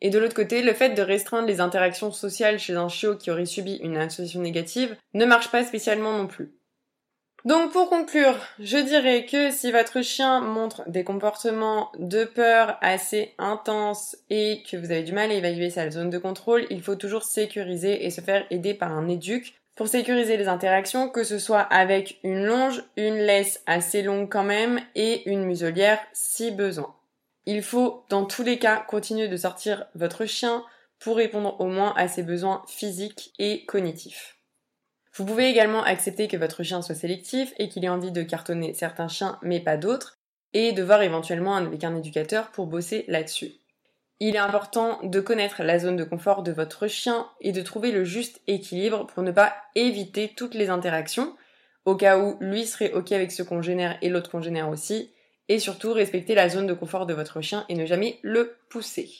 Et 0.00 0.10
de 0.10 0.18
l'autre 0.18 0.34
côté, 0.34 0.62
le 0.62 0.72
fait 0.72 0.90
de 0.90 1.02
restreindre 1.02 1.48
les 1.48 1.60
interactions 1.60 2.12
sociales 2.12 2.60
chez 2.60 2.74
un 2.74 2.88
chiot 2.88 3.16
qui 3.16 3.30
aurait 3.30 3.44
subi 3.44 3.76
une 3.82 3.96
association 3.96 4.40
négative 4.40 4.96
ne 5.14 5.26
marche 5.26 5.50
pas 5.50 5.64
spécialement 5.64 6.16
non 6.16 6.28
plus. 6.28 6.54
Donc 7.44 7.72
pour 7.72 7.90
conclure, 7.90 8.38
je 8.58 8.78
dirais 8.78 9.26
que 9.26 9.50
si 9.50 9.70
votre 9.72 10.00
chien 10.00 10.40
montre 10.40 10.88
des 10.88 11.04
comportements 11.04 11.90
de 11.98 12.24
peur 12.24 12.78
assez 12.80 13.34
intenses 13.36 14.16
et 14.30 14.62
que 14.70 14.76
vous 14.76 14.90
avez 14.90 15.02
du 15.02 15.12
mal 15.12 15.30
à 15.30 15.34
évaluer 15.34 15.70
sa 15.70 15.90
zone 15.90 16.08
de 16.08 16.18
contrôle, 16.18 16.66
il 16.70 16.82
faut 16.82 16.94
toujours 16.94 17.24
sécuriser 17.24 18.06
et 18.06 18.10
se 18.10 18.22
faire 18.22 18.46
aider 18.50 18.72
par 18.72 18.92
un 18.92 19.08
éduc 19.08 19.54
pour 19.74 19.88
sécuriser 19.88 20.36
les 20.36 20.48
interactions, 20.48 21.08
que 21.08 21.24
ce 21.24 21.38
soit 21.38 21.60
avec 21.60 22.18
une 22.22 22.44
longe, 22.44 22.84
une 22.96 23.16
laisse 23.16 23.62
assez 23.66 24.02
longue 24.02 24.28
quand 24.30 24.44
même 24.44 24.80
et 24.94 25.28
une 25.28 25.44
muselière 25.44 25.98
si 26.12 26.50
besoin. 26.50 26.94
Il 27.46 27.62
faut 27.62 28.04
dans 28.08 28.24
tous 28.24 28.42
les 28.42 28.58
cas 28.58 28.84
continuer 28.88 29.28
de 29.28 29.36
sortir 29.36 29.86
votre 29.94 30.24
chien 30.26 30.64
pour 30.98 31.16
répondre 31.16 31.60
au 31.60 31.66
moins 31.66 31.92
à 31.96 32.08
ses 32.08 32.22
besoins 32.22 32.62
physiques 32.68 33.32
et 33.38 33.64
cognitifs. 33.66 34.36
Vous 35.12 35.24
pouvez 35.24 35.48
également 35.48 35.82
accepter 35.82 36.26
que 36.28 36.36
votre 36.36 36.62
chien 36.62 36.82
soit 36.82 36.94
sélectif 36.94 37.52
et 37.58 37.68
qu'il 37.68 37.84
ait 37.84 37.88
envie 37.88 38.12
de 38.12 38.22
cartonner 38.22 38.74
certains 38.74 39.08
chiens 39.08 39.38
mais 39.42 39.60
pas 39.60 39.76
d'autres, 39.76 40.18
et 40.54 40.72
de 40.72 40.82
voir 40.82 41.02
éventuellement 41.02 41.56
avec 41.56 41.84
un 41.84 41.96
éducateur 41.96 42.50
pour 42.52 42.66
bosser 42.66 43.04
là-dessus. 43.08 43.52
Il 44.20 44.36
est 44.36 44.38
important 44.38 45.00
de 45.02 45.20
connaître 45.20 45.62
la 45.62 45.78
zone 45.78 45.96
de 45.96 46.04
confort 46.04 46.42
de 46.42 46.52
votre 46.52 46.86
chien 46.86 47.28
et 47.40 47.52
de 47.52 47.62
trouver 47.62 47.90
le 47.90 48.04
juste 48.04 48.40
équilibre 48.46 49.06
pour 49.06 49.22
ne 49.22 49.32
pas 49.32 49.54
éviter 49.74 50.32
toutes 50.36 50.54
les 50.54 50.70
interactions, 50.70 51.36
au 51.84 51.96
cas 51.96 52.18
où 52.18 52.36
lui 52.40 52.64
serait 52.64 52.92
ok 52.92 53.12
avec 53.12 53.32
ce 53.32 53.42
qu'on 53.42 53.60
génère 53.60 53.98
et 54.02 54.08
l'autre 54.08 54.30
qu'on 54.30 54.40
génère 54.40 54.68
aussi, 54.68 55.10
et 55.48 55.58
surtout 55.58 55.92
respecter 55.92 56.34
la 56.34 56.48
zone 56.48 56.66
de 56.66 56.74
confort 56.74 57.06
de 57.06 57.14
votre 57.14 57.40
chien 57.40 57.66
et 57.68 57.74
ne 57.74 57.84
jamais 57.86 58.18
le 58.22 58.56
pousser. 58.70 59.10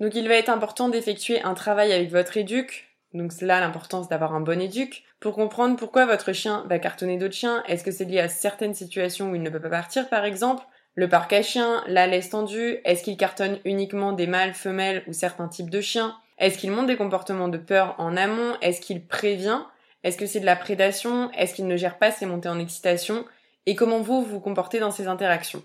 Donc 0.00 0.14
il 0.14 0.28
va 0.28 0.34
être 0.34 0.50
important 0.50 0.88
d'effectuer 0.88 1.40
un 1.42 1.54
travail 1.54 1.92
avec 1.92 2.10
votre 2.10 2.36
éduc, 2.36 2.88
donc 3.14 3.32
c'est 3.32 3.46
là 3.46 3.60
l'importance 3.60 4.08
d'avoir 4.08 4.34
un 4.34 4.40
bon 4.40 4.60
éduc, 4.60 5.04
pour 5.20 5.34
comprendre 5.34 5.76
pourquoi 5.76 6.04
votre 6.04 6.32
chien 6.32 6.66
va 6.68 6.78
cartonner 6.78 7.16
d'autres 7.16 7.34
chiens. 7.34 7.62
Est-ce 7.66 7.84
que 7.84 7.90
c'est 7.90 8.04
lié 8.04 8.20
à 8.20 8.28
certaines 8.28 8.74
situations 8.74 9.30
où 9.30 9.34
il 9.34 9.42
ne 9.42 9.48
peut 9.48 9.62
pas 9.62 9.70
partir 9.70 10.08
par 10.10 10.24
exemple? 10.24 10.64
Le 10.98 11.10
parc 11.10 11.34
à 11.34 11.42
chiens, 11.42 11.84
la 11.88 12.06
laisse 12.06 12.30
tendue, 12.30 12.78
est-ce 12.86 13.02
qu'il 13.02 13.18
cartonne 13.18 13.58
uniquement 13.66 14.12
des 14.12 14.26
mâles, 14.26 14.54
femelles 14.54 15.04
ou 15.06 15.12
certains 15.12 15.46
types 15.46 15.68
de 15.68 15.82
chiens? 15.82 16.16
Est-ce 16.38 16.56
qu'il 16.56 16.70
montre 16.70 16.86
des 16.86 16.96
comportements 16.96 17.48
de 17.48 17.58
peur 17.58 17.94
en 17.98 18.16
amont? 18.16 18.54
Est-ce 18.62 18.80
qu'il 18.80 19.06
prévient? 19.06 19.60
Est-ce 20.04 20.16
que 20.16 20.24
c'est 20.24 20.40
de 20.40 20.46
la 20.46 20.56
prédation? 20.56 21.30
Est-ce 21.32 21.52
qu'il 21.52 21.66
ne 21.66 21.76
gère 21.76 21.98
pas 21.98 22.10
ses 22.10 22.24
montées 22.24 22.48
en 22.48 22.58
excitation? 22.58 23.26
Et 23.66 23.74
comment 23.74 24.00
vous 24.00 24.22
vous 24.22 24.40
comportez 24.40 24.78
dans 24.78 24.90
ces 24.90 25.06
interactions? 25.06 25.62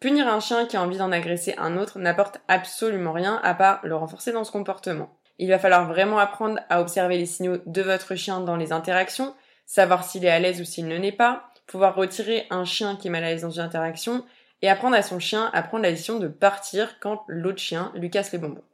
Punir 0.00 0.28
un 0.28 0.40
chien 0.40 0.64
qui 0.64 0.78
a 0.78 0.82
envie 0.82 0.96
d'en 0.96 1.12
agresser 1.12 1.54
un 1.58 1.76
autre 1.76 1.98
n'apporte 1.98 2.40
absolument 2.48 3.12
rien 3.12 3.40
à 3.42 3.52
part 3.52 3.80
le 3.82 3.96
renforcer 3.96 4.32
dans 4.32 4.44
ce 4.44 4.52
comportement. 4.52 5.14
Il 5.38 5.50
va 5.50 5.58
falloir 5.58 5.86
vraiment 5.86 6.18
apprendre 6.18 6.60
à 6.70 6.80
observer 6.80 7.18
les 7.18 7.26
signaux 7.26 7.58
de 7.66 7.82
votre 7.82 8.14
chien 8.14 8.40
dans 8.40 8.56
les 8.56 8.72
interactions, 8.72 9.34
savoir 9.66 10.04
s'il 10.04 10.24
est 10.24 10.30
à 10.30 10.38
l'aise 10.38 10.62
ou 10.62 10.64
s'il 10.64 10.88
ne 10.88 10.96
l'est 10.96 11.12
pas, 11.12 11.50
pouvoir 11.66 11.94
retirer 11.96 12.46
un 12.48 12.64
chien 12.64 12.96
qui 12.96 13.08
est 13.08 13.10
mal 13.10 13.24
à 13.24 13.30
l'aise 13.30 13.42
dans 13.42 13.50
une 13.50 13.60
interaction 13.60 14.24
et 14.64 14.70
apprendre 14.70 14.96
à 14.96 15.02
son 15.02 15.18
chien 15.18 15.50
à 15.52 15.62
prendre 15.62 15.82
la 15.82 15.90
décision 15.90 16.18
de 16.18 16.26
partir 16.26 16.98
quand 16.98 17.24
l'autre 17.28 17.58
chien 17.58 17.92
lui 17.96 18.08
casse 18.08 18.32
les 18.32 18.38
bonbons. 18.38 18.64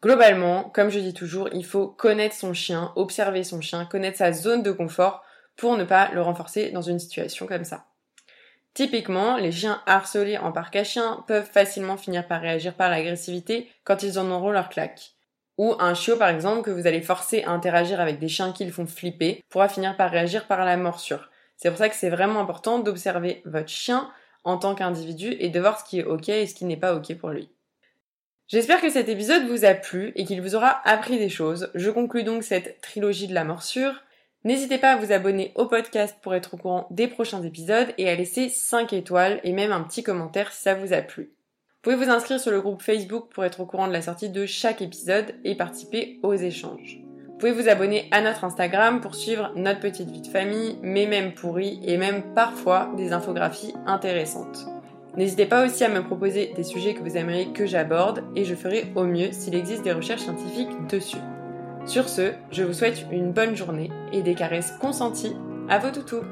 Globalement, 0.00 0.70
comme 0.70 0.90
je 0.90 1.00
dis 1.00 1.12
toujours, 1.12 1.48
il 1.52 1.64
faut 1.64 1.88
connaître 1.88 2.36
son 2.36 2.54
chien, 2.54 2.92
observer 2.94 3.42
son 3.42 3.60
chien, 3.60 3.84
connaître 3.84 4.18
sa 4.18 4.32
zone 4.32 4.62
de 4.62 4.70
confort 4.70 5.24
pour 5.56 5.76
ne 5.76 5.82
pas 5.82 6.12
le 6.12 6.22
renforcer 6.22 6.70
dans 6.70 6.82
une 6.82 7.00
situation 7.00 7.48
comme 7.48 7.64
ça. 7.64 7.86
Typiquement, 8.74 9.38
les 9.38 9.50
chiens 9.50 9.82
harcelés 9.86 10.38
en 10.38 10.52
parc 10.52 10.76
à 10.76 10.84
chiens 10.84 11.24
peuvent 11.26 11.50
facilement 11.50 11.96
finir 11.96 12.28
par 12.28 12.40
réagir 12.40 12.74
par 12.74 12.88
l'agressivité 12.88 13.68
quand 13.82 14.04
ils 14.04 14.20
en 14.20 14.30
auront 14.30 14.52
leur 14.52 14.68
claque. 14.68 15.14
Ou 15.56 15.74
un 15.80 15.94
chiot, 15.94 16.16
par 16.16 16.28
exemple, 16.28 16.62
que 16.62 16.70
vous 16.70 16.86
allez 16.86 17.02
forcer 17.02 17.42
à 17.42 17.50
interagir 17.50 18.00
avec 18.00 18.20
des 18.20 18.28
chiens 18.28 18.52
qui 18.52 18.64
le 18.64 18.70
font 18.70 18.86
flipper, 18.86 19.42
pourra 19.48 19.68
finir 19.68 19.96
par 19.96 20.12
réagir 20.12 20.46
par 20.46 20.64
la 20.64 20.76
morsure. 20.76 21.28
C'est 21.56 21.70
pour 21.70 21.78
ça 21.78 21.88
que 21.88 21.96
c'est 21.96 22.08
vraiment 22.08 22.38
important 22.38 22.78
d'observer 22.78 23.42
votre 23.46 23.68
chien 23.68 24.12
en 24.44 24.58
tant 24.58 24.74
qu'individu 24.74 25.36
et 25.38 25.48
de 25.48 25.60
voir 25.60 25.80
ce 25.80 25.84
qui 25.88 26.00
est 26.00 26.04
ok 26.04 26.28
et 26.28 26.46
ce 26.46 26.54
qui 26.54 26.64
n'est 26.64 26.76
pas 26.76 26.94
ok 26.94 27.14
pour 27.16 27.30
lui. 27.30 27.50
J'espère 28.48 28.80
que 28.80 28.88
cet 28.88 29.10
épisode 29.10 29.46
vous 29.46 29.66
a 29.66 29.74
plu 29.74 30.12
et 30.14 30.24
qu'il 30.24 30.40
vous 30.40 30.54
aura 30.54 30.80
appris 30.88 31.18
des 31.18 31.28
choses. 31.28 31.70
Je 31.74 31.90
conclus 31.90 32.24
donc 32.24 32.42
cette 32.42 32.80
trilogie 32.80 33.28
de 33.28 33.34
la 33.34 33.44
morsure. 33.44 33.92
N'hésitez 34.44 34.78
pas 34.78 34.92
à 34.92 34.96
vous 34.96 35.12
abonner 35.12 35.52
au 35.54 35.66
podcast 35.66 36.16
pour 36.22 36.34
être 36.34 36.54
au 36.54 36.56
courant 36.56 36.86
des 36.90 37.08
prochains 37.08 37.42
épisodes 37.42 37.92
et 37.98 38.08
à 38.08 38.14
laisser 38.14 38.48
5 38.48 38.94
étoiles 38.94 39.40
et 39.44 39.52
même 39.52 39.72
un 39.72 39.82
petit 39.82 40.02
commentaire 40.02 40.52
si 40.52 40.62
ça 40.62 40.74
vous 40.74 40.94
a 40.94 41.02
plu. 41.02 41.24
Vous 41.24 41.92
pouvez 41.92 41.96
vous 41.96 42.10
inscrire 42.10 42.40
sur 42.40 42.50
le 42.50 42.62
groupe 42.62 42.82
Facebook 42.82 43.28
pour 43.32 43.44
être 43.44 43.60
au 43.60 43.66
courant 43.66 43.86
de 43.86 43.92
la 43.92 44.02
sortie 44.02 44.30
de 44.30 44.46
chaque 44.46 44.80
épisode 44.80 45.34
et 45.44 45.54
participer 45.54 46.18
aux 46.22 46.34
échanges. 46.34 47.07
Vous 47.38 47.46
pouvez 47.46 47.62
vous 47.62 47.68
abonner 47.68 48.08
à 48.10 48.20
notre 48.20 48.42
Instagram 48.42 49.00
pour 49.00 49.14
suivre 49.14 49.52
notre 49.54 49.78
petite 49.78 50.10
vie 50.10 50.22
de 50.22 50.26
famille, 50.26 50.76
mais 50.82 51.06
même 51.06 51.34
pourrie 51.34 51.78
et 51.84 51.96
même 51.96 52.34
parfois 52.34 52.90
des 52.96 53.12
infographies 53.12 53.74
intéressantes. 53.86 54.66
N'hésitez 55.16 55.46
pas 55.46 55.64
aussi 55.64 55.84
à 55.84 55.88
me 55.88 56.02
proposer 56.02 56.52
des 56.56 56.64
sujets 56.64 56.94
que 56.94 57.00
vous 57.00 57.16
aimeriez 57.16 57.52
que 57.52 57.64
j'aborde 57.64 58.24
et 58.34 58.44
je 58.44 58.56
ferai 58.56 58.86
au 58.96 59.04
mieux 59.04 59.30
s'il 59.30 59.54
existe 59.54 59.84
des 59.84 59.92
recherches 59.92 60.22
scientifiques 60.22 60.88
dessus. 60.90 61.22
Sur 61.86 62.08
ce, 62.08 62.32
je 62.50 62.64
vous 62.64 62.72
souhaite 62.72 63.06
une 63.12 63.30
bonne 63.30 63.54
journée 63.54 63.92
et 64.12 64.22
des 64.22 64.34
caresses 64.34 64.72
consenties 64.80 65.36
à 65.68 65.78
vos 65.78 65.92
toutous. 65.92 66.24